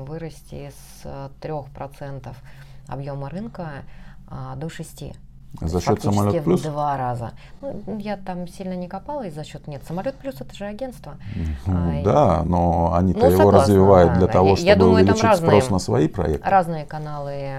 вырасти 0.06 0.72
с 1.02 1.30
3% 1.40 2.34
объема 2.88 3.28
рынка 3.28 3.84
а, 4.28 4.56
до 4.56 4.68
6%. 4.68 5.14
За 5.60 5.80
счет 5.80 6.02
самолет 6.02 6.44
плюс. 6.44 6.60
в 6.60 6.64
два 6.64 6.96
раза. 6.96 7.32
Ну, 7.60 7.98
я 7.98 8.16
там 8.16 8.46
сильно 8.48 8.74
не 8.74 8.88
копала 8.88 9.22
и 9.26 9.30
за 9.30 9.44
счет 9.44 9.66
нет. 9.66 9.82
Самолет 9.86 10.14
плюс 10.16 10.40
это 10.40 10.54
же 10.54 10.64
агентство. 10.66 11.16
Ну 11.66 12.00
А, 12.00 12.02
да, 12.04 12.42
но 12.44 12.92
они-то 12.94 13.20
Ну, 13.20 13.26
его 13.26 13.36
согласна, 13.38 13.60
развивают 13.60 14.12
да. 14.14 14.18
для 14.18 14.26
того, 14.28 14.48
Я- 14.50 14.56
чтобы 14.56 14.68
я 14.68 14.76
думаю, 14.76 14.94
увеличить 15.04 15.22
разные- 15.24 15.46
спрос 15.48 15.70
на 15.70 15.78
свои 15.78 16.08
проекты. 16.08 16.48
разные 16.48 16.84
каналы 16.84 17.50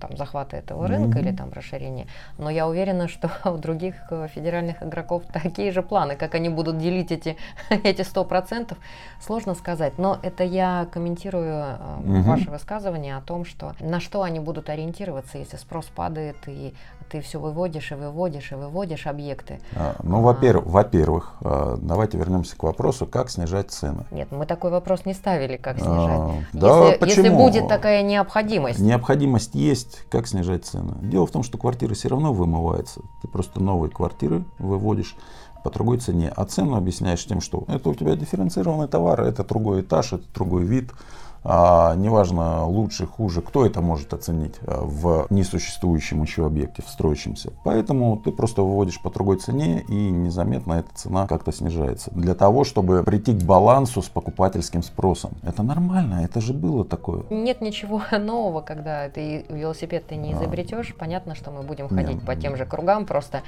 там, 0.00 0.16
захвата 0.16 0.56
этого 0.56 0.86
рынка 0.86 1.18
Мгм. 1.18 1.28
или 1.28 1.36
там 1.36 1.52
расширения. 1.52 2.06
Но 2.38 2.50
я 2.50 2.66
уверена, 2.68 3.08
что 3.08 3.30
у 3.44 3.56
других 3.58 3.94
э, 4.10 4.28
федеральных 4.34 4.82
игроков 4.82 5.22
такие 5.32 5.72
же 5.72 5.82
планы, 5.82 6.16
как 6.16 6.34
они 6.34 6.48
будут 6.48 6.78
делить 6.78 7.10
эти, 7.12 7.36
эти 7.70 8.02
100%, 8.02 8.76
сложно 9.20 9.54
сказать. 9.54 9.98
Но 9.98 10.18
это 10.22 10.44
я 10.44 10.86
комментирую 10.92 11.44
э, 11.54 11.76
Мгм. 12.04 12.22
ваше 12.22 12.50
высказывание 12.50 13.16
о 13.16 13.20
том, 13.20 13.44
что 13.44 13.72
на 13.80 14.00
что 14.00 14.22
они 14.22 14.40
будут 14.40 14.68
ориентироваться, 14.70 15.38
если 15.38 15.56
спрос 15.56 15.86
падает, 15.86 16.36
и 16.46 16.74
ты 17.10 17.20
все 17.24 17.40
выводишь 17.40 17.90
и 17.90 17.94
выводишь 17.96 18.52
и 18.52 18.54
выводишь 18.54 19.06
объекты. 19.08 19.60
А, 19.74 19.96
Ну, 20.02 20.18
А. 20.18 20.20
во-первых, 20.20 20.66
во-первых, 20.66 21.34
а, 21.42 21.76
давайте 21.80 22.16
вернемся 22.18 22.56
к 22.56 22.62
вопросу, 22.62 23.06
как 23.06 23.30
снижать 23.30 23.70
цены. 23.72 24.04
Нет, 24.12 24.30
мы 24.30 24.46
такой 24.46 24.70
вопрос 24.70 25.04
не 25.04 25.14
ставили, 25.14 25.56
как 25.56 25.76
А, 25.76 25.80
снижать. 25.80 26.46
да, 26.52 26.68
если, 26.90 27.04
если 27.06 27.22
почему? 27.22 27.36
будет 27.38 27.66
такая 27.68 28.02
необходимость. 28.02 28.78
Необходимость 28.78 29.54
есть, 29.54 30.04
как 30.10 30.26
снижать 30.28 30.64
цены. 30.64 30.94
Дело 31.02 31.26
в 31.26 31.30
том, 31.32 31.42
что 31.42 31.58
квартиры 31.58 31.94
все 31.94 32.08
равно 32.08 32.32
вымываются. 32.32 33.00
Ты 33.22 33.28
просто 33.28 33.60
новые 33.60 33.90
квартиры 33.90 34.44
выводишь 34.58 35.16
по 35.64 35.70
другой 35.70 35.96
цене, 35.98 36.30
а 36.36 36.44
цену 36.44 36.76
объясняешь 36.76 37.24
тем, 37.24 37.40
что 37.40 37.64
это 37.68 37.88
у 37.88 37.94
тебя 37.94 38.16
дифференцированный 38.16 38.86
товар, 38.86 39.22
это 39.22 39.44
другой 39.44 39.80
этаж, 39.80 40.12
это 40.12 40.24
другой 40.34 40.64
вид, 40.64 40.90
а, 41.46 41.94
неважно, 41.94 42.64
лучше, 42.66 43.06
хуже, 43.06 43.42
кто 43.42 43.66
это 43.66 43.82
может 43.82 44.14
оценить 44.14 44.54
а, 44.66 44.80
в 44.82 45.26
несуществующем 45.28 46.22
еще 46.22 46.46
объекте, 46.46 46.82
в 46.82 46.88
строящемся. 46.88 47.52
Поэтому 47.64 48.16
ты 48.16 48.32
просто 48.32 48.62
выводишь 48.62 49.00
по 49.00 49.10
другой 49.10 49.36
цене 49.36 49.82
и 49.82 50.10
незаметно 50.10 50.74
эта 50.74 50.94
цена 50.94 51.26
как-то 51.26 51.52
снижается. 51.52 52.10
Для 52.12 52.34
того, 52.34 52.64
чтобы 52.64 53.02
прийти 53.02 53.34
к 53.34 53.42
балансу 53.42 54.00
с 54.00 54.08
покупательским 54.08 54.82
спросом. 54.82 55.32
Это 55.42 55.62
нормально, 55.62 56.24
это 56.24 56.40
же 56.40 56.54
было 56.54 56.82
такое. 56.82 57.24
Нет 57.28 57.60
ничего 57.60 58.00
нового, 58.18 58.62
когда 58.62 59.10
ты 59.10 59.44
велосипед 59.50 60.06
ты 60.06 60.16
не 60.16 60.32
изобретешь. 60.32 60.94
Понятно, 60.98 61.34
что 61.34 61.50
мы 61.50 61.62
будем 61.62 61.88
ходить 61.88 62.16
Нет. 62.16 62.26
по 62.26 62.36
тем 62.36 62.56
же 62.56 62.64
кругам, 62.64 63.04
просто 63.04 63.42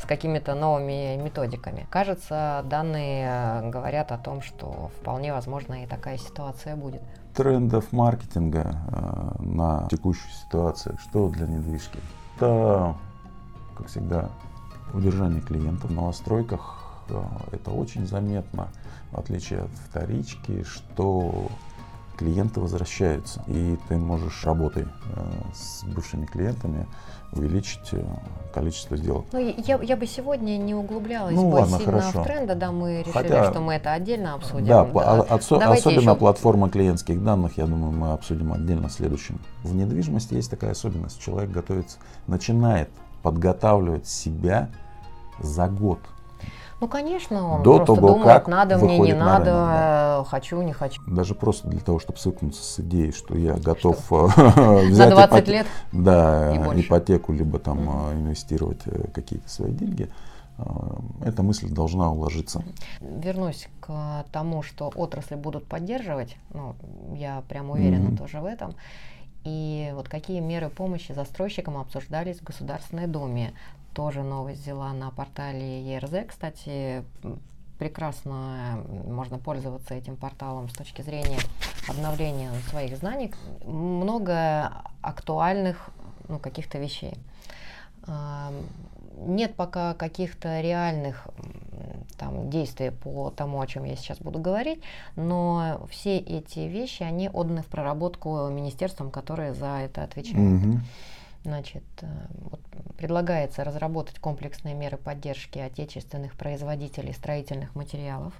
с 0.00 0.04
какими-то 0.06 0.54
новыми 0.54 1.16
методиками. 1.16 1.86
Кажется, 1.90 2.64
данные 2.64 3.28
э, 3.28 3.70
говорят 3.70 4.12
о 4.12 4.18
том, 4.18 4.40
что 4.40 4.90
вполне 5.00 5.32
возможно 5.32 5.82
и 5.82 5.86
такая 5.86 6.16
ситуация 6.16 6.76
будет. 6.76 7.02
Трендов 7.40 7.90
маркетинга 7.92 8.76
э, 8.92 9.42
на 9.42 9.88
текущую 9.90 10.30
ситуацию, 10.30 10.98
что 10.98 11.30
для 11.30 11.46
недвижки? 11.46 11.98
Это, 12.36 12.94
как 13.74 13.86
всегда, 13.86 14.28
удержание 14.92 15.40
клиентов 15.40 15.90
в 15.90 15.94
новостройках. 15.94 17.02
Э, 17.08 17.22
это 17.52 17.70
очень 17.70 18.06
заметно, 18.06 18.68
в 19.10 19.18
отличие 19.18 19.60
от 19.60 19.70
вторички, 19.70 20.64
что 20.64 21.48
клиенты 22.20 22.60
возвращаются, 22.60 23.42
и 23.46 23.78
ты 23.88 23.96
можешь 23.96 24.44
работой 24.44 24.84
э, 24.84 25.20
с 25.54 25.84
бывшими 25.84 26.26
клиентами 26.26 26.86
увеличить 27.32 27.88
э, 27.92 28.04
количество 28.52 28.94
сделок. 28.94 29.24
Ну, 29.32 29.38
я, 29.38 29.80
я 29.80 29.96
бы 29.96 30.06
сегодня 30.06 30.58
не 30.58 30.74
углублялась 30.74 31.34
ну, 31.34 31.50
бы 31.50 31.54
ладно, 31.54 31.78
сильно 31.78 31.92
хорошо. 31.92 32.20
в 32.20 32.24
тренды, 32.24 32.54
да, 32.56 32.72
мы 32.72 32.98
решили, 32.98 33.12
Хотя, 33.12 33.50
что 33.50 33.60
мы 33.60 33.72
это 33.72 33.94
отдельно 33.94 34.34
обсудим. 34.34 34.66
Да, 34.66 34.84
да. 34.84 35.22
Отсо, 35.22 35.56
особенно 35.56 36.10
еще... 36.10 36.14
платформа 36.16 36.68
клиентских 36.68 37.24
данных, 37.24 37.56
я 37.56 37.64
думаю, 37.64 37.92
мы 37.92 38.12
обсудим 38.12 38.52
отдельно 38.52 38.88
в 38.88 38.92
следующем. 38.92 39.40
В 39.62 39.74
недвижимости 39.74 40.34
есть 40.34 40.50
такая 40.50 40.72
особенность, 40.72 41.22
человек 41.22 41.50
готовится, 41.50 41.96
начинает 42.26 42.90
подготавливать 43.22 44.06
себя 44.06 44.68
за 45.38 45.68
год 45.68 46.00
ну, 46.80 46.88
конечно, 46.88 47.56
он 47.56 47.62
До 47.62 47.76
просто 47.76 47.94
того, 47.94 48.08
думает, 48.08 48.26
как 48.26 48.48
надо 48.48 48.78
мне, 48.78 48.98
не 48.98 49.12
надо, 49.12 49.44
рынок, 49.44 49.54
да. 49.54 50.24
хочу, 50.28 50.62
не 50.62 50.72
хочу. 50.72 51.02
Даже 51.06 51.34
просто 51.34 51.68
для 51.68 51.80
того, 51.80 51.98
чтобы 51.98 52.18
свыкнуться 52.18 52.62
с 52.62 52.80
идеей, 52.80 53.12
что 53.12 53.36
я 53.36 53.54
готов 53.54 53.98
что? 54.06 54.26
взять 54.26 55.10
На 55.10 55.28
20 55.28 55.32
ипот... 55.32 55.48
лет 55.48 55.66
да, 55.92 56.54
и 56.74 56.80
ипотеку, 56.80 57.32
либо 57.32 57.58
там 57.58 57.80
mm 57.80 58.20
инвестировать 58.20 58.80
э, 58.86 59.08
какие-то 59.12 59.48
свои 59.48 59.72
деньги, 59.72 60.08
э, 60.56 60.62
эта 61.24 61.42
мысль 61.42 61.68
должна 61.68 62.10
уложиться. 62.10 62.62
Вернусь 63.00 63.68
к 63.80 64.24
тому, 64.32 64.62
что 64.62 64.90
отрасли 64.94 65.34
будут 65.34 65.66
поддерживать, 65.66 66.36
ну, 66.54 66.74
я 67.14 67.42
прям 67.48 67.70
уверена 67.70 68.08
mm-hmm. 68.08 68.16
тоже 68.16 68.40
в 68.40 68.46
этом. 68.46 68.74
И 69.44 69.90
вот 69.94 70.08
какие 70.08 70.40
меры 70.40 70.68
помощи 70.68 71.12
застройщикам 71.12 71.78
обсуждались 71.78 72.38
в 72.38 72.44
Государственной 72.44 73.06
Думе 73.06 73.52
тоже 73.94 74.22
новость 74.22 74.62
взяла 74.62 74.92
на 74.92 75.10
портале 75.10 75.82
ЕРЗ. 75.82 76.26
Кстати, 76.28 77.04
прекрасно 77.78 78.84
можно 79.06 79.38
пользоваться 79.38 79.94
этим 79.94 80.16
порталом 80.16 80.68
с 80.68 80.74
точки 80.74 81.02
зрения 81.02 81.38
обновления 81.88 82.50
своих 82.68 82.96
знаний. 82.96 83.32
Много 83.64 84.72
актуальных 85.00 85.90
ну, 86.28 86.38
каких-то 86.38 86.78
вещей. 86.78 87.14
Нет 89.16 89.54
пока 89.54 89.94
каких-то 89.94 90.60
реальных 90.60 91.26
там, 92.18 92.50
действий 92.50 92.90
по 92.90 93.30
тому, 93.30 93.60
о 93.60 93.66
чем 93.66 93.84
я 93.84 93.96
сейчас 93.96 94.18
буду 94.18 94.38
говорить, 94.38 94.82
но 95.16 95.86
все 95.90 96.18
эти 96.18 96.60
вещи, 96.60 97.02
они 97.02 97.28
отданы 97.30 97.62
в 97.62 97.66
проработку 97.66 98.48
министерствам, 98.48 99.10
которые 99.10 99.54
за 99.54 99.78
это 99.78 100.04
отвечают. 100.04 100.62
Mm-hmm. 100.62 100.78
Значит, 101.42 101.84
э, 102.02 102.06
вот 102.50 102.60
предлагается 102.96 103.64
разработать 103.64 104.18
комплексные 104.18 104.74
меры 104.74 104.98
поддержки 104.98 105.58
отечественных 105.58 106.34
производителей 106.34 107.14
строительных 107.14 107.74
материалов. 107.74 108.34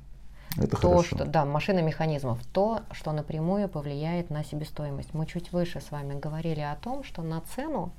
Это 0.56 0.76
то, 0.76 0.76
хорошо. 0.76 1.16
что, 1.16 1.24
да, 1.24 1.44
машин 1.44 1.78
и 1.78 1.82
механизмов, 1.82 2.44
то, 2.52 2.80
что 2.92 3.12
напрямую 3.12 3.68
повлияет 3.68 4.30
на 4.30 4.44
себестоимость. 4.44 5.14
Мы 5.14 5.26
чуть 5.26 5.52
выше 5.52 5.80
с 5.80 5.90
вами 5.90 6.18
говорили 6.18 6.60
о 6.60 6.74
том, 6.76 7.04
что 7.04 7.22
на 7.22 7.40
цену 7.40 7.92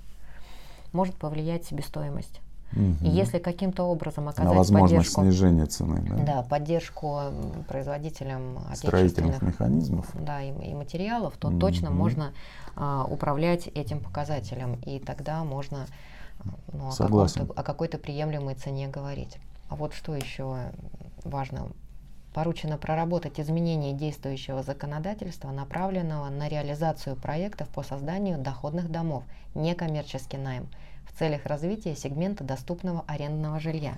может 0.91 1.15
повлиять 1.15 1.65
себестоимость. 1.65 2.41
Угу. 2.73 3.05
И 3.05 3.09
если 3.09 3.39
каким-то 3.39 3.83
образом 3.83 4.29
оказать 4.29 4.45
на 4.45 4.57
возможность 4.57 5.13
поддержку, 5.13 5.21
снижения 5.21 5.65
цены, 5.65 6.01
да? 6.01 6.15
Да, 6.23 6.41
поддержку 6.43 7.19
производителям 7.67 8.59
строительных 8.73 9.41
механизмов, 9.41 10.07
да, 10.13 10.41
и, 10.41 10.51
и 10.71 10.73
материалов, 10.73 11.35
то 11.37 11.49
угу. 11.49 11.59
точно 11.59 11.89
можно 11.89 12.33
а, 12.75 13.05
управлять 13.05 13.67
этим 13.67 13.99
показателем, 13.99 14.75
и 14.85 14.99
тогда 14.99 15.43
можно 15.43 15.87
ну, 16.73 16.89
о, 16.89 16.95
какой-то, 16.95 17.47
о 17.55 17.63
какой-то 17.63 17.97
приемлемой 17.97 18.55
цене 18.55 18.87
говорить. 18.87 19.37
А 19.69 19.75
вот 19.75 19.93
что 19.93 20.15
еще 20.15 20.71
важно. 21.23 21.67
Поручено 22.33 22.77
проработать 22.77 23.39
изменения 23.39 23.91
действующего 23.91 24.63
законодательства, 24.63 25.51
направленного 25.51 26.29
на 26.29 26.47
реализацию 26.47 27.17
проектов 27.17 27.67
по 27.69 27.83
созданию 27.83 28.37
доходных 28.37 28.89
домов, 28.89 29.23
некоммерческий 29.53 30.37
найм, 30.37 30.67
в 31.05 31.17
целях 31.19 31.45
развития 31.45 31.95
сегмента 31.95 32.45
доступного 32.45 33.03
арендного 33.05 33.59
жилья. 33.59 33.97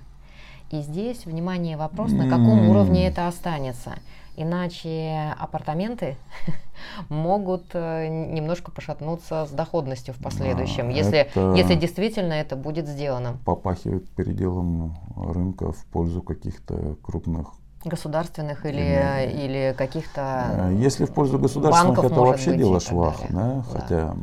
И 0.71 0.81
здесь, 0.81 1.25
внимание, 1.27 1.77
вопрос, 1.77 2.11
на 2.11 2.27
каком 2.27 2.69
уровне 2.69 3.07
это 3.07 3.27
останется. 3.27 3.93
Иначе 4.35 5.35
апартаменты 5.39 6.17
могут 7.09 7.65
э, 7.73 8.07
немножко 8.07 8.71
пошатнуться 8.71 9.45
с 9.45 9.51
доходностью 9.51 10.15
в 10.15 10.17
последующем, 10.17 10.87
да, 10.87 10.95
если, 10.95 11.29
если 11.55 11.75
действительно 11.75 12.33
это 12.33 12.55
будет 12.55 12.87
сделано. 12.87 13.37
Попахивает 13.45 14.09
переделом 14.09 14.97
рынка 15.15 15.71
в 15.71 15.85
пользу 15.85 16.23
каких-то 16.23 16.95
крупных 17.03 17.53
государственных 17.83 18.65
или, 18.65 18.79
или, 18.79 19.45
или 19.45 19.75
каких-то 19.77 20.45
э, 20.49 20.75
Если 20.79 21.05
в 21.05 21.13
пользу 21.13 21.37
государственных, 21.39 21.95
банков, 21.95 22.11
это 22.11 22.21
вообще 22.21 22.49
быть, 22.51 22.59
дело 22.59 22.79
швах. 22.79 23.15
Да? 23.29 23.55
Да? 23.55 23.63
Хотя, 23.71 24.15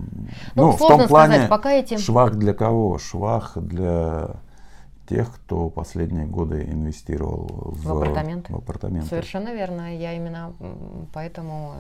ну, 0.55 0.67
ну 0.67 0.73
в 0.73 0.79
том 0.79 1.07
плане, 1.07 1.35
сказать, 1.35 1.51
пока 1.51 1.73
эти... 1.73 1.97
швах 1.99 2.37
для 2.37 2.55
кого? 2.55 2.99
Швах 2.99 3.57
для 3.57 4.37
тех, 5.11 5.35
кто 5.35 5.71
последние 5.71 6.25
годы 6.25 6.63
инвестировал 6.63 7.49
в, 7.49 7.83
в, 7.83 7.93
апартаменты. 7.99 8.53
в 8.53 8.57
апартаменты. 8.57 9.09
Совершенно 9.09 9.53
верно. 9.53 9.97
Я 9.97 10.15
именно 10.15 10.53
поэтому 11.13 11.75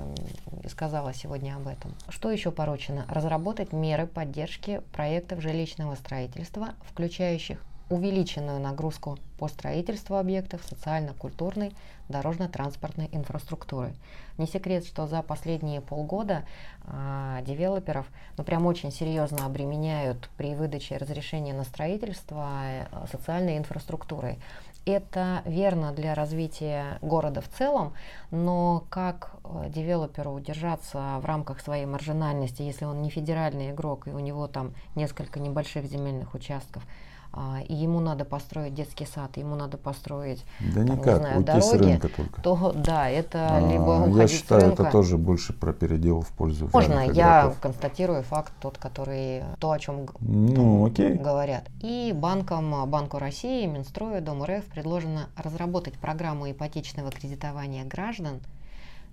сказала 0.68 1.14
сегодня 1.14 1.54
об 1.54 1.68
этом. 1.68 1.92
Что 2.08 2.30
еще 2.32 2.50
поручено? 2.50 3.04
Разработать 3.08 3.72
меры 3.72 4.06
поддержки 4.06 4.82
проектов 4.92 5.40
жилищного 5.40 5.94
строительства, 5.94 6.70
включающих 6.90 7.58
увеличенную 7.90 8.60
нагрузку 8.60 9.18
по 9.36 9.48
строительству 9.48 10.16
объектов 10.16 10.62
социально-культурной, 10.64 11.74
дорожно-транспортной 12.08 13.08
инфраструктуры. 13.12 13.92
Не 14.38 14.46
секрет, 14.46 14.86
что 14.86 15.06
за 15.06 15.22
последние 15.22 15.80
полгода 15.80 16.44
э, 16.84 17.40
девелоперов 17.44 18.06
ну, 18.36 18.44
прям 18.44 18.66
очень 18.66 18.92
серьезно 18.92 19.44
обременяют 19.44 20.30
при 20.36 20.54
выдаче 20.54 20.96
разрешения 20.96 21.52
на 21.52 21.64
строительство 21.64 22.48
э, 22.64 22.86
социальной 23.10 23.58
инфраструктурой. 23.58 24.38
Это 24.86 25.42
верно 25.44 25.92
для 25.92 26.14
развития 26.14 26.98
города 27.02 27.40
в 27.40 27.48
целом, 27.48 27.92
но 28.30 28.84
как 28.88 29.32
э, 29.44 29.68
девелоперу 29.68 30.30
удержаться 30.30 31.18
в 31.20 31.24
рамках 31.24 31.60
своей 31.60 31.86
маржинальности, 31.86 32.62
если 32.62 32.84
он 32.84 33.02
не 33.02 33.10
федеральный 33.10 33.70
игрок 33.70 34.06
и 34.06 34.10
у 34.10 34.20
него 34.20 34.46
там 34.46 34.74
несколько 34.94 35.40
небольших 35.40 35.86
земельных 35.86 36.34
участков– 36.34 36.84
а, 37.32 37.60
и 37.68 37.74
ему 37.74 38.00
надо 38.00 38.24
построить 38.24 38.74
детский 38.74 39.06
сад, 39.06 39.36
ему 39.36 39.54
надо 39.54 39.78
построить 39.78 40.44
да 40.58 40.82
никак, 40.82 41.06
не 41.06 41.20
знаю, 41.20 41.38
уйти 41.38 41.46
дороги, 41.46 41.64
с 41.64 41.72
рынка 41.74 42.08
только. 42.08 42.42
то 42.42 42.72
да, 42.74 43.08
это 43.08 43.56
а, 43.56 43.60
либо 43.60 44.08
Я 44.20 44.26
считаю, 44.26 44.72
это 44.72 44.84
тоже 44.90 45.16
больше 45.16 45.52
про 45.52 45.72
передел 45.72 46.22
в 46.22 46.28
пользу 46.30 46.68
Можно, 46.72 47.06
я 47.10 47.54
констатирую 47.60 48.22
факт 48.24 48.52
тот, 48.60 48.78
который, 48.78 49.44
то, 49.58 49.70
о 49.70 49.78
чем 49.78 50.06
ну, 50.20 50.86
окей. 50.86 51.14
говорят. 51.14 51.68
И 51.80 52.12
банкам, 52.14 52.90
Банку 52.90 53.18
России, 53.18 53.66
Минстрою, 53.66 54.22
Дом 54.22 54.42
РФ 54.44 54.64
предложено 54.64 55.28
разработать 55.36 55.94
программу 55.94 56.50
ипотечного 56.50 57.10
кредитования 57.10 57.84
граждан 57.84 58.40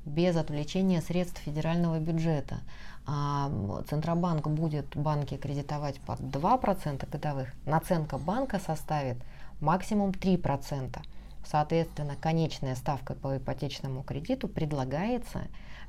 без 0.08 0.36
отвлечения 0.36 1.02
средств 1.02 1.39
федерального 1.41 2.00
бюджета 2.00 2.60
а 3.08 3.50
Центробанк 3.89 4.48
будет 4.50 4.86
банки 4.96 5.38
кредитовать 5.38 6.00
под 6.02 6.20
2% 6.20 7.10
годовых, 7.10 7.48
наценка 7.65 8.17
банка 8.17 8.60
составит 8.60 9.17
максимум 9.62 10.12
3%. 10.12 10.98
Соответственно, 11.46 12.17
конечная 12.20 12.76
ставка 12.76 13.13
по 13.13 13.38
ипотечному 13.38 14.04
кредиту 14.04 14.50
предлагается 14.50 15.43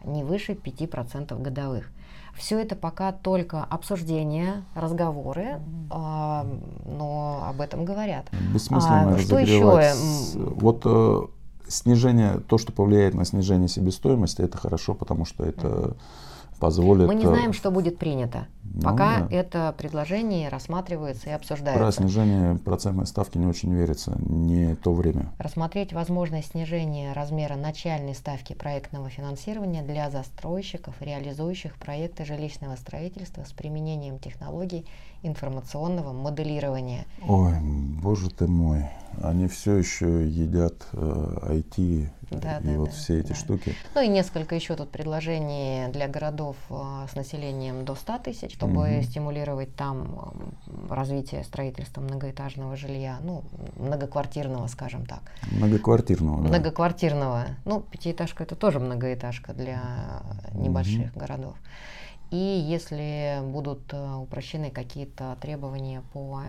не 0.05 0.23
выше 0.23 0.53
5% 0.53 1.43
годовых. 1.43 1.91
Все 2.37 2.61
это 2.61 2.77
пока 2.77 3.11
только 3.11 3.65
обсуждения, 3.65 4.63
разговоры, 4.77 5.61
но 5.91 7.45
об 7.49 7.61
этом 7.61 7.85
говорят. 7.85 8.27
Бессмысленно 8.55 9.17
а, 9.17 9.19
что 9.19 9.41
еще? 9.41 9.93
Вот 10.37 10.83
э, 10.85 11.27
снижение, 11.69 12.41
то, 12.49 12.59
что 12.59 12.73
повлияет 12.73 13.15
на 13.15 13.25
снижение 13.25 13.69
себестоимости, 13.69 14.43
это 14.43 14.59
хорошо, 14.59 14.95
потому 14.95 15.25
что 15.25 15.45
это 15.45 15.97
позволит... 16.59 17.07
Мы 17.07 17.15
не 17.15 17.27
знаем, 17.27 17.53
что 17.53 17.71
будет 17.71 17.99
принято. 17.99 18.47
Ну, 18.65 18.83
Пока 18.83 19.21
да. 19.21 19.29
это 19.31 19.75
предложение 19.77 20.49
рассматривается 20.49 21.31
и 21.31 21.33
обсуждается. 21.33 21.81
Про 21.83 21.93
снижение 21.93 22.57
процентной 22.57 23.07
ставки 23.07 23.39
не 23.39 23.47
очень 23.47 23.73
верится, 23.73 24.17
не 24.21 24.75
то 24.75 24.93
время. 24.93 25.33
Рассмотреть 25.39 25.93
возможность 25.93 26.53
снижения 26.53 27.13
размера 27.13 27.57
начальной 27.57 28.15
ставки 28.15 28.53
проектного 28.53 29.09
финансирования 29.09 29.83
для 29.83 30.11
застройщиков, 30.11 30.95
реализующих 31.01 31.75
проекты 31.77 32.25
жилищного 32.25 32.77
строительства 32.77 33.45
с 33.45 33.53
применением 33.53 34.19
технологий 34.19 34.87
информационного 35.23 36.13
моделирования. 36.13 37.07
Ой, 37.27 37.55
боже 37.61 38.31
ты 38.31 38.47
мой, 38.47 38.85
они 39.23 39.49
все 39.49 39.77
еще 39.77 40.27
едят 40.27 40.87
э, 40.93 41.63
IT 41.77 42.09
да, 42.31 42.59
и 42.59 42.67
да, 42.67 42.73
вот 42.73 42.91
да, 42.91 42.95
все 42.95 43.21
эти 43.21 43.29
да. 43.29 43.35
штуки. 43.35 43.75
Ну 43.95 44.03
и 44.03 44.09
несколько 44.09 44.55
еще 44.55 44.77
тут 44.77 44.91
предложений 44.91 45.89
для 45.93 46.09
городов 46.09 46.57
э, 46.71 47.07
с 47.11 47.17
населением 47.17 47.85
до 47.85 47.95
100 47.95 48.19
тысяч, 48.19 48.55
чтобы 48.55 48.97
угу. 48.97 49.03
стимулировать 49.03 49.75
там 49.75 50.33
э, 50.67 50.95
развитие 50.95 51.45
строительства 51.45 52.01
многоэтажного 52.01 52.77
жилья, 52.77 53.19
ну, 53.23 53.45
многоквартирного, 53.77 54.67
скажем 54.67 55.07
так. 55.07 55.23
Многоквартирного, 55.51 56.43
да. 56.43 56.49
Многоквартирного. 56.49 57.47
Ну, 57.65 57.81
пятиэтажка 57.81 58.45
это 58.45 58.57
тоже 58.57 58.79
многоэтажка 58.79 59.53
для 59.55 60.23
небольших 60.53 61.13
угу. 61.13 61.21
городов. 61.21 61.57
И 62.31 62.37
если 62.37 63.41
будут 63.43 63.81
э, 63.93 64.15
упрощены 64.17 64.71
какие-то 64.71 65.39
требования 65.41 66.03
по 66.13 66.43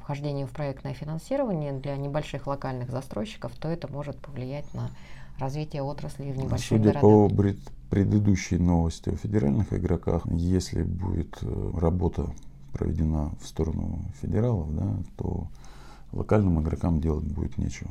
вхождению 0.00 0.46
в 0.46 0.52
проектное 0.52 0.94
финансирование 0.94 1.72
для 1.72 1.96
небольших 1.96 2.46
локальных 2.46 2.90
застройщиков, 2.90 3.52
то 3.56 3.68
это 3.68 3.88
может 3.92 4.16
повлиять 4.18 4.72
на 4.72 4.90
развитие 5.38 5.82
отрасли 5.82 6.32
в 6.32 6.38
небольших 6.38 6.68
Судя 6.68 6.92
городах. 6.92 7.02
по 7.02 7.30
предыдущей 7.90 8.56
новости 8.56 9.10
о 9.10 9.16
федеральных 9.16 9.72
игроках, 9.72 10.26
если 10.30 10.82
будет 10.82 11.36
э, 11.42 11.70
работа 11.78 12.30
проведена 12.72 13.32
в 13.40 13.46
сторону 13.46 14.00
федералов, 14.20 14.74
да, 14.74 14.96
то 15.16 15.46
локальным 16.12 16.60
игрокам 16.62 17.00
делать 17.00 17.24
будет 17.24 17.58
нечего. 17.58 17.90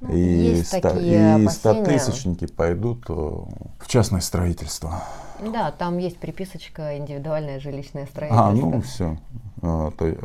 Ну, 0.00 0.08
и 0.12 0.62
ста- 0.62 0.98
и 0.98 1.48
стотысячники 1.48 2.46
пойдут 2.46 3.04
э, 3.08 3.12
в 3.12 3.86
частное 3.86 4.20
строительство. 4.20 5.02
Да, 5.40 5.70
там 5.70 5.98
есть 5.98 6.18
приписочка 6.18 6.98
индивидуальное 6.98 7.60
жилищное 7.60 8.06
строительство. 8.06 8.48
А, 8.48 8.52
ну 8.52 8.80
все. 8.82 9.18
А, 9.62 9.90
то, 9.92 10.06
э, 10.06 10.16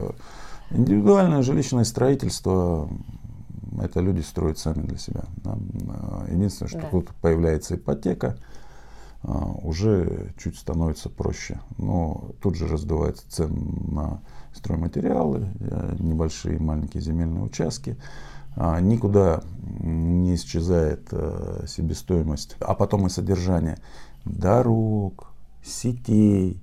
индивидуальное 0.71 1.41
жилищное 1.43 1.83
строительство 1.83 2.89
это 3.81 3.99
люди 4.01 4.21
строят 4.21 4.57
сами 4.57 4.81
для 4.81 4.97
себя. 4.97 5.23
Да? 5.37 5.57
А, 5.89 6.25
единственное, 6.29 6.69
что 6.69 6.81
да. 6.81 6.87
тут 6.89 7.09
появляется 7.21 7.75
ипотека, 7.75 8.37
а, 9.23 9.45
уже 9.63 10.33
чуть 10.37 10.57
становится 10.57 11.09
проще. 11.09 11.59
Но 11.77 12.31
тут 12.41 12.55
же 12.55 12.67
раздувается 12.67 13.29
цены 13.29 13.59
на 13.91 14.21
стройматериалы, 14.53 15.47
э, 15.59 15.95
небольшие 15.99 16.59
маленькие 16.59 17.01
земельные 17.01 17.43
участки. 17.43 17.97
Никуда 18.81 19.41
не 19.79 20.35
исчезает 20.35 21.07
э, 21.11 21.65
себестоимость, 21.67 22.57
а 22.59 22.73
потом 22.73 23.07
и 23.07 23.09
содержание 23.09 23.77
дорог, 24.25 25.31
сетей, 25.63 26.61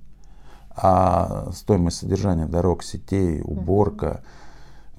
а 0.69 1.51
стоимость 1.53 1.97
содержания 1.97 2.45
дорог, 2.45 2.83
сетей, 2.83 3.41
уборка, 3.43 4.23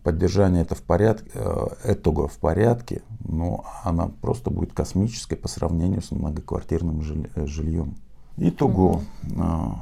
поддержание 0.03 0.63
это 0.63 0.75
в 0.75 0.83
порядке, 0.83 1.31
э, 1.35 1.67
этого 1.85 2.27
в 2.27 2.39
порядке, 2.39 3.03
но 3.21 3.65
она 3.85 4.09
просто 4.21 4.51
будет 4.51 4.73
космической 4.73 5.37
по 5.37 5.47
сравнению 5.47 6.03
с 6.03 6.11
многоквартирным 6.11 7.01
э, 7.35 7.47
жильем. 7.47 7.95
Итого, 8.37 9.03
угу. 9.23 9.79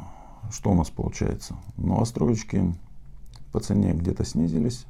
что 0.50 0.70
у 0.70 0.74
нас 0.74 0.88
получается? 0.88 1.56
Новостроечки 1.76 2.74
по 3.52 3.60
цене 3.60 3.92
где-то 3.92 4.24
снизились. 4.24 4.86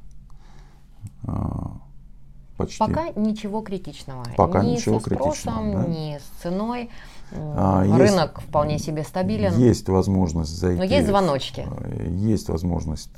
Почти. 2.57 2.79
Пока 2.79 3.09
ничего 3.15 3.61
критичного. 3.61 4.25
Пока 4.35 4.63
ни 4.63 4.71
ничего 4.71 4.99
со 4.99 5.05
спросом, 5.05 5.23
критичного. 5.23 5.83
Да? 5.83 5.87
Ни 5.87 6.17
с 6.17 6.41
ценой. 6.41 6.89
А, 7.31 7.83
Рынок 7.83 8.37
есть, 8.37 8.47
вполне 8.47 8.79
себе 8.79 9.03
стабилен. 9.03 9.53
Есть 9.57 9.87
возможность 9.89 10.57
зайти. 10.57 10.79
Но 10.79 10.83
есть 10.83 11.07
звоночки. 11.07 11.67
В, 11.69 12.11
есть 12.11 12.49
возможность 12.49 13.11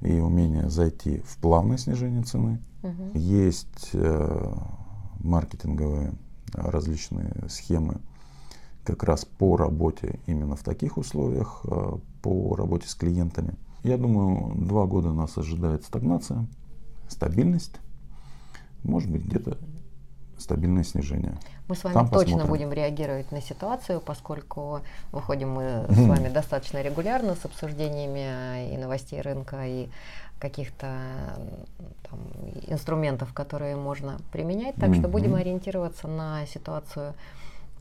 и 0.00 0.18
умение 0.18 0.68
зайти 0.70 1.18
в 1.20 1.36
плавное 1.38 1.76
снижение 1.76 2.22
цены. 2.22 2.60
Угу. 2.82 3.18
Есть 3.18 3.90
э, 3.92 4.54
маркетинговые 5.20 6.14
различные 6.54 7.34
схемы 7.48 8.00
как 8.84 9.04
раз 9.04 9.24
по 9.24 9.56
работе 9.56 10.18
именно 10.26 10.56
в 10.56 10.62
таких 10.62 10.96
условиях, 10.96 11.60
э, 11.64 11.96
по 12.22 12.56
работе 12.56 12.88
с 12.88 12.94
клиентами. 12.94 13.54
Я 13.84 13.96
думаю, 13.96 14.54
два 14.56 14.86
года 14.86 15.12
нас 15.12 15.36
ожидает 15.36 15.84
стагнация, 15.84 16.46
стабильность, 17.08 17.76
может 18.82 19.10
быть 19.10 19.24
где-то 19.24 19.58
стабильное 20.38 20.84
снижение. 20.84 21.38
Мы 21.68 21.76
с 21.76 21.84
вами 21.84 21.94
Там 21.94 22.08
точно 22.08 22.38
посмотрим. 22.38 22.48
будем 22.48 22.72
реагировать 22.72 23.30
на 23.32 23.40
ситуацию, 23.40 24.00
поскольку 24.00 24.80
выходим 25.12 25.52
мы 25.52 25.86
с 25.88 26.06
вами 26.06 26.28
достаточно 26.28 26.82
регулярно 26.82 27.34
с 27.34 27.44
обсуждениями 27.44 28.74
и 28.74 28.76
новостей 28.76 29.20
рынка, 29.20 29.64
и 29.66 29.88
каких-то 30.40 30.96
там, 32.10 32.18
инструментов, 32.66 33.32
которые 33.32 33.76
можно 33.76 34.18
применять. 34.32 34.74
Так 34.74 34.94
что 34.94 35.06
будем 35.06 35.36
ориентироваться 35.36 36.08
на 36.08 36.44
ситуацию 36.46 37.14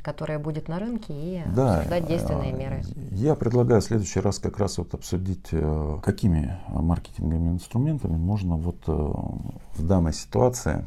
которая 0.02 0.40
будет 0.40 0.68
на 0.68 0.80
рынке 0.80 1.14
и 1.14 1.44
да, 1.56 1.76
обсуждать 1.76 2.08
действенные 2.08 2.54
меры. 2.54 2.84
Я 3.12 3.36
предлагаю 3.36 3.82
в 3.82 3.84
следующий 3.84 4.20
раз 4.20 4.40
как 4.40 4.58
раз 4.58 4.78
вот 4.78 4.94
обсудить, 4.94 5.48
э, 5.52 6.00
какими 6.04 6.60
маркетинговыми 6.68 7.50
инструментами 7.50 8.18
можно 8.18 8.56
вот 8.56 8.78
э, 8.88 8.92
в 8.92 9.86
данной 9.86 10.14
ситуации 10.14 10.86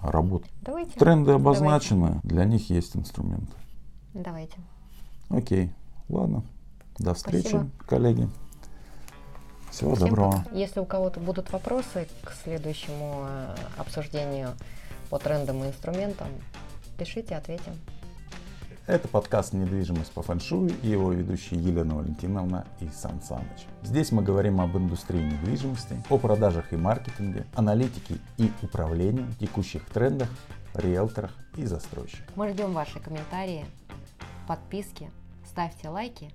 работать. 0.00 0.50
Давайте. 0.62 0.98
Тренды 0.98 1.32
обозначены, 1.32 2.06
Давайте. 2.06 2.28
для 2.28 2.44
них 2.44 2.70
есть 2.70 2.96
инструменты. 2.96 3.52
Давайте. 4.14 4.56
Окей, 5.28 5.72
ладно. 6.08 6.42
До 6.98 7.14
встречи, 7.14 7.48
Спасибо. 7.48 7.70
коллеги. 7.88 8.28
Всего 9.70 9.94
Всем 9.94 10.08
доброго. 10.08 10.32
Пока. 10.44 10.56
Если 10.56 10.80
у 10.80 10.84
кого-то 10.84 11.18
будут 11.18 11.50
вопросы 11.50 12.06
к 12.22 12.32
следующему 12.44 13.24
э, 13.26 13.54
обсуждению 13.78 14.50
по 15.08 15.18
трендам 15.18 15.64
и 15.64 15.68
инструментам, 15.68 16.28
пишите, 16.98 17.36
ответим. 17.36 17.72
Это 18.84 19.06
подкаст 19.06 19.52
«Недвижимость 19.52 20.10
по 20.10 20.22
фэншую» 20.22 20.72
и 20.82 20.88
его 20.88 21.12
ведущие 21.12 21.62
Елена 21.62 21.94
Валентиновна 21.94 22.66
и 22.80 22.88
Сан 22.88 23.22
Саныч. 23.22 23.68
Здесь 23.84 24.10
мы 24.10 24.24
говорим 24.24 24.60
об 24.60 24.76
индустрии 24.76 25.22
недвижимости, 25.22 26.02
о 26.10 26.18
продажах 26.18 26.72
и 26.72 26.76
маркетинге, 26.76 27.46
аналитике 27.54 28.16
и 28.38 28.50
управлении, 28.60 29.24
текущих 29.38 29.86
трендах, 29.86 30.28
риэлторах 30.74 31.30
и 31.56 31.64
застройщиках. 31.64 32.26
Мы 32.34 32.50
ждем 32.50 32.72
ваши 32.72 32.98
комментарии, 32.98 33.64
подписки, 34.48 35.12
ставьте 35.48 35.88
лайки 35.88 36.32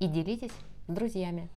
и 0.00 0.06
делитесь 0.06 0.52
с 0.86 0.92
друзьями. 0.92 1.48